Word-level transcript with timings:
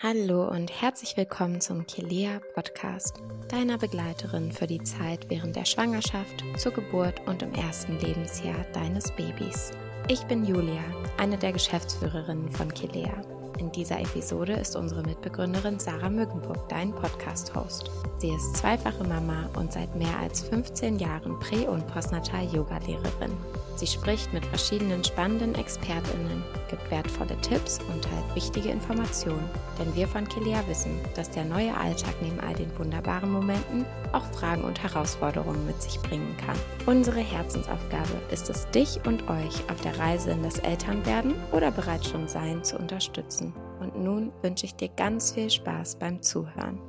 Hallo 0.00 0.48
und 0.48 0.70
herzlich 0.80 1.16
willkommen 1.16 1.60
zum 1.60 1.84
Kilea 1.84 2.38
Podcast, 2.54 3.20
deiner 3.48 3.78
Begleiterin 3.78 4.52
für 4.52 4.68
die 4.68 4.80
Zeit 4.84 5.28
während 5.28 5.56
der 5.56 5.64
Schwangerschaft, 5.64 6.44
zur 6.56 6.70
Geburt 6.70 7.20
und 7.26 7.42
im 7.42 7.52
ersten 7.52 7.98
Lebensjahr 7.98 8.64
deines 8.72 9.10
Babys. 9.16 9.72
Ich 10.06 10.22
bin 10.22 10.44
Julia, 10.46 10.84
eine 11.16 11.36
der 11.36 11.52
Geschäftsführerinnen 11.52 12.48
von 12.48 12.72
Kilea. 12.72 13.37
In 13.58 13.72
dieser 13.72 13.98
Episode 14.00 14.52
ist 14.52 14.76
unsere 14.76 15.02
Mitbegründerin 15.02 15.80
Sarah 15.80 16.08
Mückenburg 16.08 16.68
dein 16.68 16.92
Podcast-Host. 16.92 17.90
Sie 18.18 18.30
ist 18.30 18.56
zweifache 18.56 19.02
Mama 19.02 19.48
und 19.56 19.72
seit 19.72 19.94
mehr 19.96 20.16
als 20.20 20.42
15 20.42 20.98
Jahren 21.00 21.38
Prä- 21.40 21.66
und 21.66 21.86
Postnatal-Yoga-Lehrerin. 21.88 23.32
Sie 23.74 23.86
spricht 23.86 24.32
mit 24.32 24.44
verschiedenen 24.44 25.04
spannenden 25.04 25.54
ExpertInnen, 25.54 26.42
gibt 26.68 26.90
wertvolle 26.90 27.40
Tipps 27.42 27.78
und 27.92 28.02
teilt 28.02 28.34
wichtige 28.34 28.70
Informationen. 28.70 29.48
Denn 29.78 29.94
wir 29.94 30.08
von 30.08 30.26
Kilea 30.26 30.66
wissen, 30.66 30.98
dass 31.14 31.30
der 31.30 31.44
neue 31.44 31.76
Alltag 31.76 32.14
neben 32.20 32.40
all 32.40 32.54
den 32.54 32.76
wunderbaren 32.76 33.30
Momenten 33.30 33.84
auch 34.12 34.24
Fragen 34.32 34.64
und 34.64 34.82
Herausforderungen 34.82 35.64
mit 35.66 35.80
sich 35.80 36.00
bringen 36.00 36.36
kann. 36.44 36.56
Unsere 36.86 37.20
Herzensaufgabe 37.20 38.20
ist 38.32 38.50
es, 38.50 38.68
dich 38.70 38.98
und 39.06 39.28
euch 39.28 39.70
auf 39.70 39.80
der 39.82 39.96
Reise 39.96 40.32
in 40.32 40.42
das 40.42 40.58
Elternwerden 40.58 41.34
oder 41.52 41.70
bereits 41.70 42.08
schon 42.08 42.26
Sein 42.26 42.64
zu 42.64 42.76
unterstützen. 42.78 43.47
Und 43.80 43.96
nun 43.96 44.32
wünsche 44.42 44.66
ich 44.66 44.74
dir 44.74 44.88
ganz 44.88 45.32
viel 45.32 45.50
Spaß 45.50 45.98
beim 45.98 46.22
Zuhören. 46.22 46.80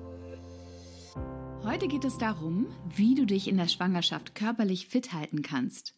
Heute 1.63 1.87
geht 1.87 2.05
es 2.05 2.17
darum, 2.17 2.67
wie 2.95 3.15
du 3.15 3.25
dich 3.25 3.47
in 3.47 3.57
der 3.57 3.67
Schwangerschaft 3.67 4.33
körperlich 4.33 4.87
fit 4.87 5.13
halten 5.13 5.41
kannst. 5.41 5.93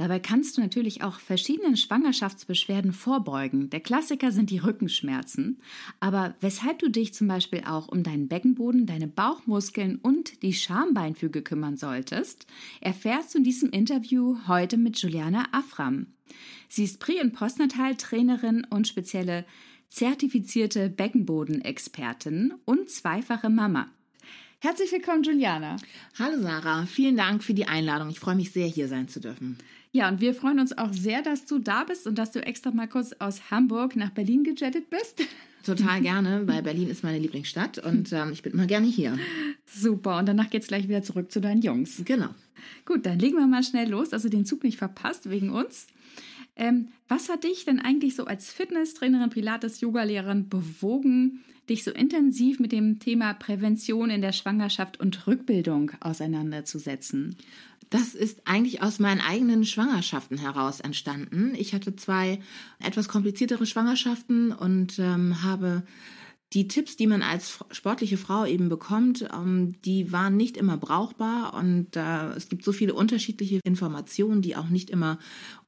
Dabei 0.00 0.18
kannst 0.18 0.56
du 0.56 0.62
natürlich 0.62 1.02
auch 1.02 1.20
verschiedenen 1.20 1.76
Schwangerschaftsbeschwerden 1.76 2.94
vorbeugen. 2.94 3.68
Der 3.68 3.80
Klassiker 3.80 4.32
sind 4.32 4.48
die 4.48 4.56
Rückenschmerzen. 4.56 5.60
Aber 6.00 6.34
weshalb 6.40 6.78
du 6.78 6.88
dich 6.88 7.12
zum 7.12 7.28
Beispiel 7.28 7.64
auch 7.66 7.88
um 7.88 8.02
deinen 8.02 8.26
Beckenboden, 8.26 8.86
deine 8.86 9.08
Bauchmuskeln 9.08 9.96
und 9.96 10.42
die 10.42 10.54
Schambeinfüge 10.54 11.42
kümmern 11.42 11.76
solltest, 11.76 12.46
erfährst 12.80 13.34
du 13.34 13.38
in 13.38 13.44
diesem 13.44 13.68
Interview 13.68 14.38
heute 14.48 14.78
mit 14.78 14.96
Juliana 14.96 15.44
Afram. 15.52 16.06
Sie 16.70 16.84
ist 16.84 16.98
Prä- 16.98 17.20
und 17.20 17.34
Postnatal-Trainerin 17.34 18.66
und 18.70 18.88
spezielle 18.88 19.44
zertifizierte 19.90 20.88
Beckenbodenexpertin 20.88 22.54
und 22.64 22.88
zweifache 22.88 23.50
Mama. 23.50 23.88
Herzlich 24.60 24.92
willkommen, 24.92 25.24
Juliana. 25.24 25.76
Hallo 26.18 26.40
Sarah, 26.40 26.86
vielen 26.86 27.16
Dank 27.16 27.42
für 27.42 27.54
die 27.54 27.66
Einladung. 27.66 28.08
Ich 28.10 28.20
freue 28.20 28.36
mich 28.36 28.52
sehr, 28.52 28.66
hier 28.66 28.88
sein 28.88 29.08
zu 29.08 29.20
dürfen. 29.20 29.58
Ja, 29.92 30.08
und 30.08 30.20
wir 30.20 30.34
freuen 30.34 30.60
uns 30.60 30.76
auch 30.78 30.92
sehr, 30.92 31.22
dass 31.22 31.46
du 31.46 31.58
da 31.58 31.82
bist 31.82 32.06
und 32.06 32.16
dass 32.18 32.30
du 32.30 32.44
extra 32.44 32.70
mal 32.70 32.86
kurz 32.86 33.12
aus 33.18 33.50
Hamburg 33.50 33.96
nach 33.96 34.10
Berlin 34.10 34.44
gejettet 34.44 34.88
bist. 34.90 35.22
Total 35.64 36.00
gerne, 36.00 36.46
weil 36.46 36.62
Berlin 36.62 36.88
ist 36.88 37.02
meine 37.02 37.18
Lieblingsstadt 37.18 37.78
und 37.78 38.12
ähm, 38.12 38.30
ich 38.32 38.42
bin 38.42 38.52
immer 38.52 38.66
gerne 38.66 38.86
hier. 38.86 39.18
Super, 39.66 40.18
und 40.18 40.26
danach 40.26 40.48
geht's 40.48 40.68
gleich 40.68 40.88
wieder 40.88 41.02
zurück 41.02 41.32
zu 41.32 41.40
deinen 41.40 41.62
Jungs. 41.62 42.00
Genau. 42.04 42.28
Gut, 42.86 43.04
dann 43.04 43.18
legen 43.18 43.36
wir 43.36 43.46
mal 43.46 43.62
schnell 43.62 43.90
los, 43.90 44.10
dass 44.10 44.22
du 44.22 44.30
den 44.30 44.46
Zug 44.46 44.62
nicht 44.62 44.78
verpasst 44.78 45.28
wegen 45.28 45.50
uns. 45.50 45.88
Ähm, 46.56 46.88
was 47.08 47.28
hat 47.28 47.44
dich 47.44 47.64
denn 47.64 47.80
eigentlich 47.80 48.16
so 48.16 48.24
als 48.24 48.52
Fitnesstrainerin, 48.52 49.30
Pilates, 49.30 49.80
Yogalehrerin 49.80 50.48
bewogen, 50.48 51.40
dich 51.68 51.84
so 51.84 51.90
intensiv 51.90 52.60
mit 52.60 52.72
dem 52.72 52.98
Thema 52.98 53.34
Prävention 53.34 54.10
in 54.10 54.20
der 54.20 54.32
Schwangerschaft 54.32 55.00
und 55.00 55.26
Rückbildung 55.26 55.92
auseinanderzusetzen? 56.00 57.36
Das 57.90 58.14
ist 58.14 58.42
eigentlich 58.44 58.82
aus 58.82 59.00
meinen 59.00 59.20
eigenen 59.20 59.64
Schwangerschaften 59.64 60.38
heraus 60.38 60.78
entstanden. 60.78 61.54
Ich 61.56 61.74
hatte 61.74 61.96
zwei 61.96 62.38
etwas 62.78 63.08
kompliziertere 63.08 63.66
Schwangerschaften 63.66 64.52
und 64.52 65.00
ähm, 65.00 65.42
habe 65.42 65.82
die 66.52 66.66
Tipps, 66.66 66.96
die 66.96 67.06
man 67.06 67.22
als 67.22 67.60
sportliche 67.70 68.16
Frau 68.16 68.44
eben 68.44 68.68
bekommt, 68.68 69.28
ähm, 69.32 69.76
die 69.84 70.10
waren 70.10 70.36
nicht 70.36 70.56
immer 70.56 70.76
brauchbar 70.76 71.54
und 71.54 71.94
äh, 71.94 72.30
es 72.30 72.48
gibt 72.48 72.64
so 72.64 72.72
viele 72.72 72.94
unterschiedliche 72.94 73.60
Informationen, 73.62 74.42
die 74.42 74.56
auch 74.56 74.68
nicht 74.68 74.90
immer 74.90 75.18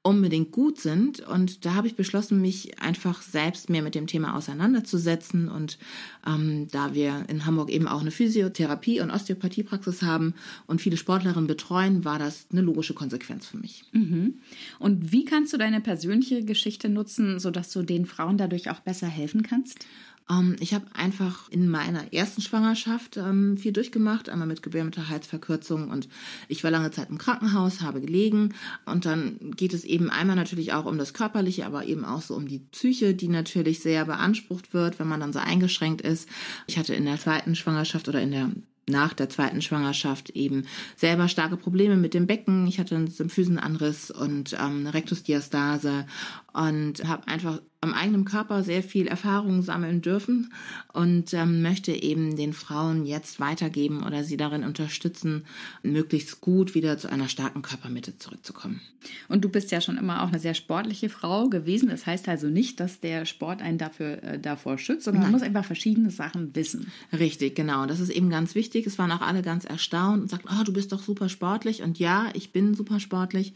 unbedingt 0.02 0.50
gut 0.50 0.80
sind. 0.80 1.20
Und 1.20 1.64
da 1.64 1.74
habe 1.74 1.86
ich 1.86 1.94
beschlossen, 1.94 2.40
mich 2.40 2.80
einfach 2.80 3.22
selbst 3.22 3.70
mehr 3.70 3.82
mit 3.82 3.94
dem 3.94 4.08
Thema 4.08 4.36
auseinanderzusetzen. 4.36 5.48
Und 5.48 5.78
ähm, 6.26 6.66
da 6.72 6.94
wir 6.94 7.26
in 7.28 7.46
Hamburg 7.46 7.70
eben 7.70 7.86
auch 7.86 8.00
eine 8.00 8.10
Physiotherapie- 8.10 9.00
und 9.00 9.12
Osteopathiepraxis 9.12 10.02
haben 10.02 10.34
und 10.66 10.80
viele 10.80 10.96
Sportlerinnen 10.96 11.46
betreuen, 11.46 12.04
war 12.04 12.18
das 12.18 12.46
eine 12.50 12.62
logische 12.62 12.94
Konsequenz 12.94 13.46
für 13.46 13.58
mich. 13.58 13.84
Mhm. 13.92 14.38
Und 14.80 15.12
wie 15.12 15.24
kannst 15.24 15.52
du 15.52 15.58
deine 15.58 15.80
persönliche 15.80 16.44
Geschichte 16.44 16.88
nutzen, 16.88 17.38
sodass 17.38 17.72
du 17.72 17.82
den 17.84 18.06
Frauen 18.06 18.38
dadurch 18.38 18.70
auch 18.70 18.80
besser 18.80 19.06
helfen 19.06 19.44
kannst? 19.44 19.86
Ähm, 20.30 20.56
ich 20.60 20.74
habe 20.74 20.86
einfach 20.94 21.48
in 21.50 21.68
meiner 21.68 22.12
ersten 22.12 22.42
Schwangerschaft 22.42 23.16
ähm, 23.16 23.56
viel 23.56 23.72
durchgemacht, 23.72 24.28
einmal 24.28 24.46
mit 24.46 24.62
Gebärmutterhalsverkürzung 24.62 25.90
und 25.90 26.08
ich 26.48 26.64
war 26.64 26.70
lange 26.70 26.90
Zeit 26.90 27.10
im 27.10 27.18
Krankenhaus, 27.18 27.80
habe 27.80 28.00
gelegen 28.00 28.54
und 28.86 29.06
dann 29.06 29.52
geht 29.56 29.74
es 29.74 29.84
eben 29.84 30.10
einmal 30.10 30.36
natürlich 30.36 30.72
auch 30.72 30.86
um 30.86 30.98
das 30.98 31.14
Körperliche, 31.14 31.66
aber 31.66 31.86
eben 31.86 32.04
auch 32.04 32.22
so 32.22 32.34
um 32.34 32.48
die 32.48 32.60
Psyche, 32.60 33.14
die 33.14 33.28
natürlich 33.28 33.80
sehr 33.80 34.04
beansprucht 34.04 34.74
wird, 34.74 34.98
wenn 34.98 35.08
man 35.08 35.20
dann 35.20 35.32
so 35.32 35.38
eingeschränkt 35.38 36.02
ist. 36.02 36.28
Ich 36.66 36.78
hatte 36.78 36.94
in 36.94 37.04
der 37.04 37.18
zweiten 37.18 37.54
Schwangerschaft 37.54 38.08
oder 38.08 38.20
in 38.20 38.30
der 38.30 38.50
nach 38.88 39.12
der 39.12 39.28
zweiten 39.28 39.62
Schwangerschaft 39.62 40.30
eben 40.30 40.66
selber 40.96 41.28
starke 41.28 41.56
Probleme 41.56 41.96
mit 41.96 42.14
dem 42.14 42.26
Becken. 42.26 42.66
Ich 42.66 42.80
hatte 42.80 42.96
einen 42.96 43.08
Symphysenanriss 43.08 44.10
und 44.10 44.54
ähm, 44.54 44.80
eine 44.80 44.94
Rektusdiastase 44.94 46.06
und 46.52 47.04
habe 47.06 47.28
einfach 47.28 47.60
am 47.82 47.94
eigenen 47.94 48.24
Körper 48.24 48.62
sehr 48.62 48.82
viel 48.82 49.08
Erfahrung 49.08 49.62
sammeln 49.62 50.02
dürfen 50.02 50.52
und 50.92 51.34
ähm, 51.34 51.62
möchte 51.62 51.90
eben 51.92 52.36
den 52.36 52.52
Frauen 52.52 53.04
jetzt 53.04 53.40
weitergeben 53.40 54.04
oder 54.04 54.22
sie 54.22 54.36
darin 54.36 54.62
unterstützen, 54.62 55.44
möglichst 55.82 56.40
gut 56.40 56.74
wieder 56.74 56.96
zu 56.96 57.10
einer 57.10 57.28
starken 57.28 57.60
Körpermitte 57.60 58.16
zurückzukommen. 58.18 58.80
Und 59.28 59.44
du 59.44 59.48
bist 59.48 59.72
ja 59.72 59.80
schon 59.80 59.98
immer 59.98 60.22
auch 60.22 60.28
eine 60.28 60.38
sehr 60.38 60.54
sportliche 60.54 61.08
Frau 61.08 61.48
gewesen. 61.48 61.88
Das 61.88 62.06
heißt 62.06 62.28
also 62.28 62.46
nicht, 62.46 62.78
dass 62.78 63.00
der 63.00 63.24
Sport 63.24 63.60
einen 63.60 63.78
dafür 63.78 64.22
äh, 64.22 64.38
davor 64.38 64.78
schützt, 64.78 65.04
sondern 65.04 65.22
Nein. 65.22 65.32
man 65.32 65.40
muss 65.40 65.46
einfach 65.46 65.64
verschiedene 65.64 66.10
Sachen 66.10 66.54
wissen. 66.54 66.92
Richtig, 67.12 67.56
genau. 67.56 67.86
Das 67.86 67.98
ist 67.98 68.10
eben 68.10 68.30
ganz 68.30 68.54
wichtig. 68.54 68.86
Es 68.86 68.98
waren 68.98 69.10
auch 69.10 69.22
alle 69.22 69.42
ganz 69.42 69.64
erstaunt 69.64 70.22
und 70.22 70.30
sagten, 70.30 70.48
oh, 70.50 70.62
du 70.62 70.72
bist 70.72 70.92
doch 70.92 71.02
super 71.02 71.28
sportlich. 71.28 71.82
Und 71.82 71.98
ja, 71.98 72.28
ich 72.34 72.52
bin 72.52 72.74
super 72.74 73.00
sportlich. 73.00 73.54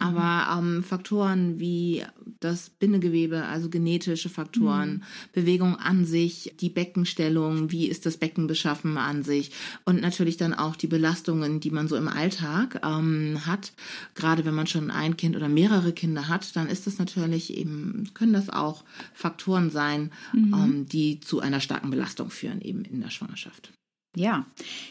Aber 0.00 0.58
ähm, 0.58 0.82
Faktoren 0.82 1.60
wie 1.60 2.02
das 2.40 2.70
Bindegewebe, 2.70 3.44
also 3.44 3.67
also 3.68 3.78
genetische 3.78 4.28
Faktoren, 4.28 4.90
mhm. 4.90 5.02
Bewegung 5.32 5.76
an 5.76 6.04
sich, 6.04 6.54
die 6.60 6.70
Beckenstellung, 6.70 7.70
wie 7.70 7.86
ist 7.86 8.06
das 8.06 8.16
Becken 8.16 8.46
beschaffen 8.46 8.96
an 8.96 9.22
sich 9.22 9.50
und 9.84 10.00
natürlich 10.00 10.36
dann 10.36 10.54
auch 10.54 10.76
die 10.76 10.86
Belastungen, 10.86 11.60
die 11.60 11.70
man 11.70 11.88
so 11.88 11.96
im 11.96 12.08
Alltag 12.08 12.80
ähm, 12.84 13.40
hat. 13.46 13.72
Gerade 14.14 14.44
wenn 14.44 14.54
man 14.54 14.66
schon 14.66 14.90
ein 14.90 15.16
Kind 15.16 15.36
oder 15.36 15.48
mehrere 15.48 15.92
Kinder 15.92 16.28
hat, 16.28 16.56
dann 16.56 16.68
ist 16.68 16.86
das 16.86 16.98
natürlich 16.98 17.56
eben, 17.56 18.10
können 18.14 18.32
das 18.32 18.50
auch 18.50 18.84
Faktoren 19.14 19.70
sein, 19.70 20.10
mhm. 20.32 20.54
ähm, 20.54 20.86
die 20.86 21.20
zu 21.20 21.40
einer 21.40 21.60
starken 21.60 21.90
Belastung 21.90 22.30
führen 22.30 22.60
eben 22.60 22.84
in 22.84 23.00
der 23.00 23.10
Schwangerschaft. 23.10 23.72
Ja, 24.16 24.46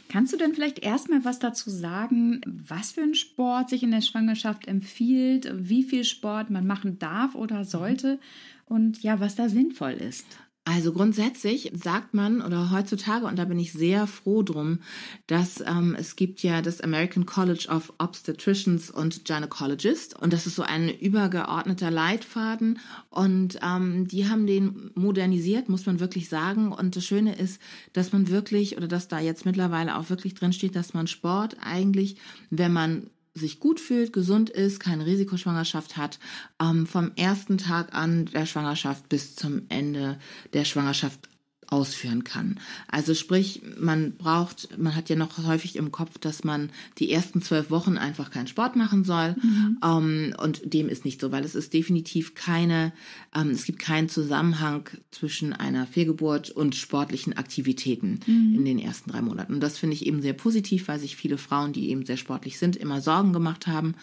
kannst 0.10 0.32
du 0.32 0.38
denn 0.38 0.54
vielleicht 0.54 0.80
erstmal 0.80 1.26
was 1.26 1.40
dazu 1.40 1.70
sagen, 1.70 2.42
was 2.46 2.92
für 2.92 3.02
ein 3.02 3.16
Sport 3.16 3.70
sich 3.70 3.84
in 3.84 3.92
der 3.92 4.02
Schwangerschaft 4.02 4.68
empfiehlt, 4.68 5.52
wie 5.54 5.84
viel 5.84 6.04
Sport 6.04 6.50
man 6.50 6.68
machen 6.68 7.00
darf 7.00 7.36
oder 7.36 7.66
sollte 7.66 8.20
und 8.66 9.02
ja, 9.04 9.20
was 9.20 9.36
da 9.36 9.50
sinnvoll 9.50 9.94
ist? 9.94 10.26
Also 10.68 10.92
grundsätzlich 10.92 11.72
sagt 11.82 12.14
man 12.14 12.42
oder 12.42 12.72
heutzutage, 12.72 13.26
und 13.26 13.40
da 13.40 13.46
bin 13.46 13.58
ich 13.58 13.72
sehr 13.72 14.06
froh 14.06 14.44
drum, 14.44 14.80
dass 15.26 15.62
ähm, 15.62 15.96
es 15.98 16.18
gibt 16.18 16.44
ja 16.44 16.62
das 16.62 16.82
American 16.82 17.26
College 17.26 17.68
of 17.70 17.94
Obstetricians 18.00 18.92
und 18.92 19.24
Gynecologists 19.24 20.14
und 20.14 20.34
das 20.34 20.46
ist 20.46 20.56
so 20.56 20.64
ein 20.64 20.90
übergeordneter 20.90 21.90
Leitfaden 21.90 22.80
und 23.10 23.58
ähm, 23.64 24.10
die 24.10 24.28
haben 24.28 24.46
den 24.46 24.92
modernisiert, 24.94 25.70
muss 25.70 25.86
man 25.86 26.02
wirklich 26.02 26.28
sagen. 26.28 26.74
Und 26.74 26.98
das 26.98 27.06
Schöne 27.06 27.36
ist, 27.36 27.62
dass 27.94 28.12
man 28.12 28.28
wirklich 28.28 28.76
oder 28.76 28.90
dass 28.90 29.08
da 29.08 29.22
jetzt 29.22 29.46
mittlerweile 29.46 29.98
auch 29.98 30.10
wirklich 30.10 30.34
drin 30.34 30.52
steht, 30.52 30.76
dass 30.76 30.94
man 30.94 31.08
Sport 31.08 31.56
eigentlich, 31.62 32.18
wenn 32.50 32.74
man 32.74 33.10
sich 33.38 33.60
gut 33.60 33.80
fühlt, 33.80 34.14
gesund 34.14 34.50
ist, 34.50 34.80
keine 34.80 35.06
Risikoschwangerschaft 35.06 35.98
hat, 35.98 36.20
ähm, 36.62 36.86
vom 36.86 37.12
ersten 37.16 37.58
Tag 37.58 37.94
an 37.94 38.26
der 38.26 38.46
Schwangerschaft 38.46 39.10
bis 39.10 39.36
zum 39.36 39.64
Ende 39.70 40.20
der 40.54 40.66
Schwangerschaft 40.66 41.30
ausführen 41.70 42.24
kann. 42.24 42.60
Also 42.88 43.14
sprich, 43.14 43.62
man 43.78 44.14
braucht, 44.14 44.78
man 44.78 44.96
hat 44.96 45.10
ja 45.10 45.16
noch 45.16 45.38
häufig 45.46 45.76
im 45.76 45.92
Kopf, 45.92 46.18
dass 46.18 46.44
man 46.44 46.70
die 46.98 47.12
ersten 47.12 47.42
zwölf 47.42 47.70
Wochen 47.70 47.98
einfach 47.98 48.32
keinen 48.32 48.48
Sport 48.48 48.76
machen 48.76 49.04
soll. 49.04 49.36
Mhm. 49.42 49.78
Ähm, 49.84 50.36
und 50.42 50.74
dem 50.74 50.88
ist 50.88 51.04
nicht 51.04 51.20
so, 51.20 51.32
weil 51.32 51.44
es 51.44 51.56
ist 51.56 51.74
definitiv 51.74 52.36
keine, 52.36 52.94
ähm, 53.36 53.50
es 53.50 53.66
gibt 53.66 53.80
keinen 53.80 54.08
Zusammenhang 54.08 54.90
zwischen 55.12 55.54
einer 55.54 55.86
Fehlgeburt 55.88 56.52
und 56.52 56.76
sportlichen 56.76 57.34
Aktivitäten 57.34 58.20
mhm. 58.26 58.56
in 58.56 58.66
den 58.66 58.80
ersten 58.80 59.12
drei 59.12 59.22
Monaten. 59.22 59.56
Und 59.56 59.62
das 59.62 59.78
finde 59.78 59.96
ich 59.96 60.06
eben 60.06 60.22
sehr 60.22 60.34
positiv, 60.34 60.88
weil 60.88 61.00
sich 61.00 61.18
viele 61.18 61.38
Frauen, 61.38 61.74
die 61.74 61.90
eben 61.90 62.06
sehr 62.06 62.18
sportlich 62.18 62.58
sind, 62.58 62.78
immer 62.78 63.02
Sorgen 63.02 63.34
gemacht 63.34 63.68
haben. 63.68 63.96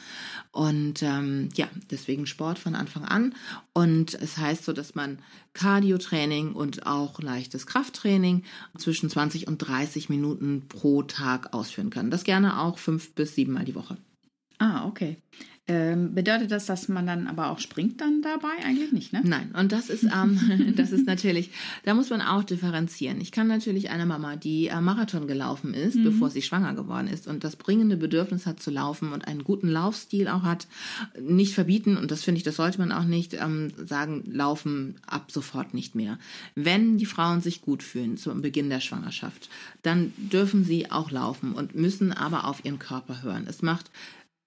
Und 0.52 1.02
ähm, 1.02 1.49
ja, 1.55 1.69
deswegen 1.90 2.26
Sport 2.26 2.58
von 2.58 2.75
Anfang 2.75 3.05
an. 3.05 3.34
Und 3.72 4.14
es 4.14 4.37
heißt 4.37 4.64
so, 4.64 4.72
dass 4.72 4.94
man 4.94 5.19
Cardio-Training 5.54 6.52
und 6.52 6.86
auch 6.86 7.20
leichtes 7.20 7.66
Krafttraining 7.66 8.42
zwischen 8.76 9.08
20 9.08 9.48
und 9.48 9.58
30 9.58 10.08
Minuten 10.08 10.66
pro 10.68 11.02
Tag 11.02 11.54
ausführen 11.54 11.90
kann. 11.90 12.10
Das 12.10 12.24
gerne 12.24 12.60
auch 12.60 12.78
fünf 12.78 13.14
bis 13.14 13.34
sieben 13.34 13.52
Mal 13.52 13.64
die 13.64 13.74
Woche. 13.74 13.96
Ah, 14.58 14.86
okay. 14.86 15.16
Ähm, 15.66 16.14
bedeutet 16.14 16.50
das, 16.50 16.66
dass 16.66 16.88
man 16.88 17.06
dann 17.06 17.26
aber 17.26 17.50
auch 17.50 17.58
springt 17.58 17.99
dann 18.02 18.20
dabei? 18.20 18.52
Eigentlich 18.62 18.93
nicht, 18.93 19.14
ne? 19.14 19.22
Nein, 19.25 19.50
und 19.58 19.72
das 19.72 19.88
ist, 19.88 20.05
ähm, 20.05 20.75
das 20.76 20.93
ist 20.93 21.06
natürlich, 21.06 21.50
da 21.84 21.94
muss 21.94 22.11
man 22.11 22.20
auch 22.20 22.44
differenzieren. 22.44 23.19
Ich 23.22 23.32
kann 23.32 23.46
natürlich 23.46 23.88
eine 23.88 24.05
Mama, 24.05 24.37
die 24.37 24.66
äh, 24.66 24.78
Marathon 24.82 25.26
gelaufen 25.26 25.72
ist, 25.72 25.96
mhm. 25.96 26.05
bevor 26.05 26.28
sie 26.28 26.43
schwanger 26.43 26.75
geworden 26.75 27.08
ist 27.08 27.26
und 27.26 27.44
das 27.44 27.56
bringende 27.56 27.96
Bedürfnis 27.96 28.44
hat 28.44 28.61
zu 28.61 28.70
laufen 28.70 29.14
und 29.14 29.26
einen 29.26 29.43
guten 29.43 29.69
Laufstil 29.69 30.28
auch 30.28 30.43
hat, 30.43 30.66
nicht 31.19 31.55
verbieten, 31.55 31.96
und 31.96 32.10
das 32.10 32.25
finde 32.25 32.38
ich, 32.38 32.44
das 32.44 32.56
sollte 32.56 32.78
man 32.78 32.93
auch 32.93 33.05
nicht 33.05 33.32
ähm, 33.32 33.72
sagen, 33.87 34.22
laufen 34.26 34.96
ab 35.06 35.31
sofort 35.31 35.72
nicht 35.72 35.94
mehr. 35.94 36.19
Wenn 36.55 36.99
die 36.99 37.06
Frauen 37.06 37.40
sich 37.40 37.62
gut 37.62 37.82
fühlen 37.82 38.19
zu 38.19 38.34
Beginn 38.34 38.69
der 38.69 38.81
Schwangerschaft, 38.81 39.49
dann 39.82 40.12
dürfen 40.19 40.64
sie 40.64 40.90
auch 40.90 41.10
laufen 41.10 41.52
und 41.52 41.75
müssen 41.75 42.12
aber 42.12 42.44
auf 42.44 42.62
ihren 42.67 42.78
Körper 42.78 43.22
hören. 43.22 43.46
Es 43.49 43.62
macht 43.62 43.90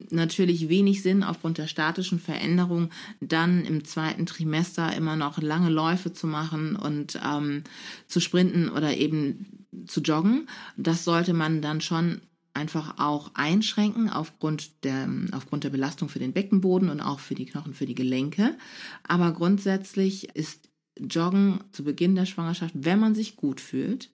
natürlich 0.10 0.70
wenig 0.70 1.02
Sinn, 1.02 1.24
aufgrund 1.24 1.58
der 1.58 1.68
statischen 1.68 2.20
Veränderung 2.20 2.90
dann 3.20 3.66
im 3.66 3.84
zweiten 3.84 4.26
Trimester 4.26 4.96
immer 4.96 5.16
noch 5.16 5.42
lange 5.42 5.70
Läufe 5.70 6.14
zu 6.14 6.28
machen 6.28 6.76
und 6.76 7.20
ähm, 7.26 7.64
zu 8.08 8.20
sprinten 8.20 8.70
oder 8.70 8.96
eben 8.96 9.68
zu 9.88 10.02
joggen. 10.02 10.48
Das 10.78 11.04
sollte 11.04 11.34
man 11.34 11.62
dann 11.62 11.82
schon 11.82 12.22
einfach 12.54 12.96
auch 12.98 13.32
einschränken 13.36 14.10
aufgrund 14.10 14.84
der, 14.84 15.08
aufgrund 15.32 15.64
der 15.64 15.70
Belastung 15.70 16.10
für 16.10 16.20
den 16.20 16.34
Beckenboden 16.34 16.90
und 16.90 17.02
auch 17.02 17.20
für 17.20 17.36
die 17.36 17.46
Knochen, 17.46 17.74
für 17.74 17.86
die 17.86 17.96
Gelenke. 17.96 18.58
Aber 19.08 19.32
grundsätzlich 19.32 20.36
ist 20.36 20.70
Joggen 21.00 21.64
zu 21.72 21.84
Beginn 21.84 22.16
der 22.16 22.26
Schwangerschaft, 22.26 22.74
wenn 22.76 23.00
man 23.00 23.14
sich 23.14 23.36
gut 23.36 23.62
fühlt 23.62 24.10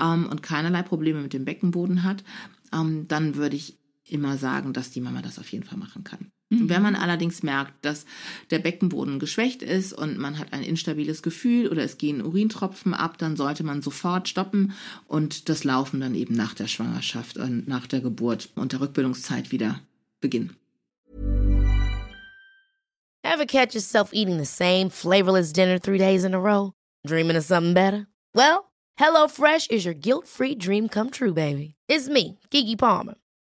ähm, 0.00 0.28
und 0.30 0.42
keinerlei 0.42 0.82
Probleme 0.82 1.20
mit 1.20 1.32
dem 1.32 1.44
Beckenboden 1.44 2.04
hat, 2.04 2.22
ähm, 2.72 3.08
dann 3.08 3.34
würde 3.34 3.56
ich 3.56 3.78
immer 4.10 4.38
sagen, 4.38 4.72
dass 4.72 4.90
die 4.90 5.00
Mama 5.00 5.22
das 5.22 5.38
auf 5.38 5.50
jeden 5.50 5.64
Fall 5.64 5.78
machen 5.78 6.04
kann. 6.04 6.30
Mhm. 6.50 6.68
Wenn 6.68 6.82
man 6.82 6.94
allerdings 6.94 7.42
merkt, 7.42 7.84
dass 7.84 8.06
der 8.50 8.58
Beckenboden 8.58 9.18
geschwächt 9.18 9.62
ist 9.62 9.92
und 9.92 10.18
man 10.18 10.38
hat 10.38 10.52
ein 10.52 10.62
instabiles 10.62 11.22
Gefühl 11.22 11.68
oder 11.68 11.82
es 11.82 11.98
gehen 11.98 12.24
Urintropfen 12.24 12.94
ab, 12.94 13.18
dann 13.18 13.36
sollte 13.36 13.64
man 13.64 13.82
sofort 13.82 14.28
stoppen 14.28 14.72
und 15.06 15.48
das 15.48 15.64
Laufen 15.64 16.00
dann 16.00 16.14
eben 16.14 16.34
nach 16.34 16.54
der 16.54 16.66
Schwangerschaft 16.66 17.36
und 17.36 17.68
nach 17.68 17.86
der 17.86 18.00
Geburt 18.00 18.50
und 18.54 18.72
der 18.72 18.80
Rückbildungszeit 18.80 19.52
wieder 19.52 19.80
beginnen. 20.20 20.56
Ever 23.22 23.44
catch 23.44 23.74
yourself 23.74 24.10
eating 24.14 24.38
the 24.38 24.46
same 24.46 24.88
flavorless 24.88 25.52
dinner 25.52 25.78
three 25.78 25.98
days 25.98 26.24
in 26.24 26.34
a 26.34 26.38
row? 26.38 26.72
Dreaming 27.06 27.36
of 27.36 27.44
something 27.44 27.74
better? 27.74 28.06
Well, 28.34 28.72
HelloFresh 28.98 29.70
is 29.70 29.84
your 29.84 29.94
guilt-free 29.94 30.56
dream 30.56 30.88
come 30.88 31.10
true, 31.10 31.34
baby. 31.34 31.74
It's 31.88 32.08
me, 32.08 32.38
Kiki 32.50 32.74
Palmer. 32.74 33.14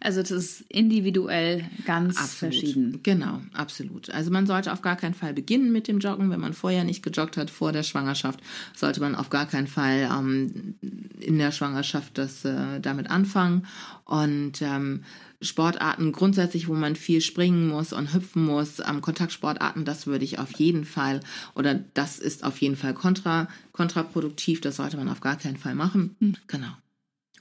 Also 0.00 0.20
das 0.20 0.30
ist 0.30 0.60
individuell 0.68 1.64
ganz 1.84 2.16
absolut. 2.16 2.54
verschieden. 2.54 3.00
Genau, 3.02 3.40
absolut. 3.52 4.10
Also 4.10 4.30
man 4.30 4.46
sollte 4.46 4.72
auf 4.72 4.82
gar 4.82 4.96
keinen 4.96 5.14
Fall 5.14 5.34
beginnen 5.34 5.72
mit 5.72 5.88
dem 5.88 5.98
Joggen. 5.98 6.30
Wenn 6.30 6.40
man 6.40 6.52
vorher 6.52 6.84
nicht 6.84 7.02
gejoggt 7.02 7.36
hat 7.36 7.50
vor 7.50 7.72
der 7.72 7.82
Schwangerschaft, 7.82 8.40
sollte 8.74 9.00
man 9.00 9.14
auf 9.14 9.30
gar 9.30 9.46
keinen 9.46 9.66
Fall 9.66 10.10
ähm, 10.12 10.74
in 11.20 11.38
der 11.38 11.52
Schwangerschaft 11.52 12.18
das 12.18 12.44
äh, 12.44 12.80
damit 12.80 13.10
anfangen. 13.10 13.66
Und 14.04 14.60
ähm, 14.60 15.04
Sportarten 15.40 16.12
grundsätzlich, 16.12 16.68
wo 16.68 16.74
man 16.74 16.96
viel 16.96 17.20
springen 17.20 17.68
muss 17.68 17.92
und 17.92 18.14
hüpfen 18.14 18.44
muss, 18.44 18.80
ähm, 18.80 19.00
Kontaktsportarten, 19.00 19.84
das 19.84 20.06
würde 20.06 20.24
ich 20.24 20.38
auf 20.38 20.52
jeden 20.58 20.84
Fall 20.84 21.20
oder 21.54 21.74
das 21.74 22.18
ist 22.18 22.44
auf 22.44 22.58
jeden 22.58 22.76
Fall 22.76 22.94
kontra, 22.94 23.48
kontraproduktiv. 23.72 24.60
Das 24.60 24.76
sollte 24.76 24.96
man 24.96 25.08
auf 25.08 25.20
gar 25.20 25.36
keinen 25.36 25.56
Fall 25.56 25.74
machen. 25.74 26.16
Hm. 26.20 26.36
Genau. 26.46 26.72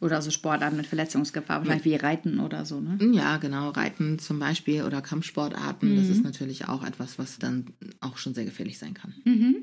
Oder 0.01 0.21
so 0.21 0.31
Sportarten 0.31 0.75
mit 0.75 0.87
Verletzungsgefahr, 0.87 1.61
vielleicht 1.61 1.85
wie 1.85 1.95
Reiten 1.95 2.39
oder 2.39 2.65
so, 2.65 2.81
ne? 2.81 2.97
Ja, 3.13 3.37
genau. 3.37 3.69
Reiten 3.69 4.19
zum 4.19 4.39
Beispiel 4.39 4.83
oder 4.83 5.01
Kampfsportarten, 5.01 5.93
mhm. 5.93 5.97
das 5.97 6.09
ist 6.09 6.23
natürlich 6.23 6.67
auch 6.67 6.83
etwas, 6.83 7.19
was 7.19 7.39
dann 7.39 7.67
auch 8.01 8.17
schon 8.17 8.33
sehr 8.33 8.43
gefährlich 8.43 8.79
sein 8.79 8.95
kann. 8.95 9.13
Mhm. 9.23 9.57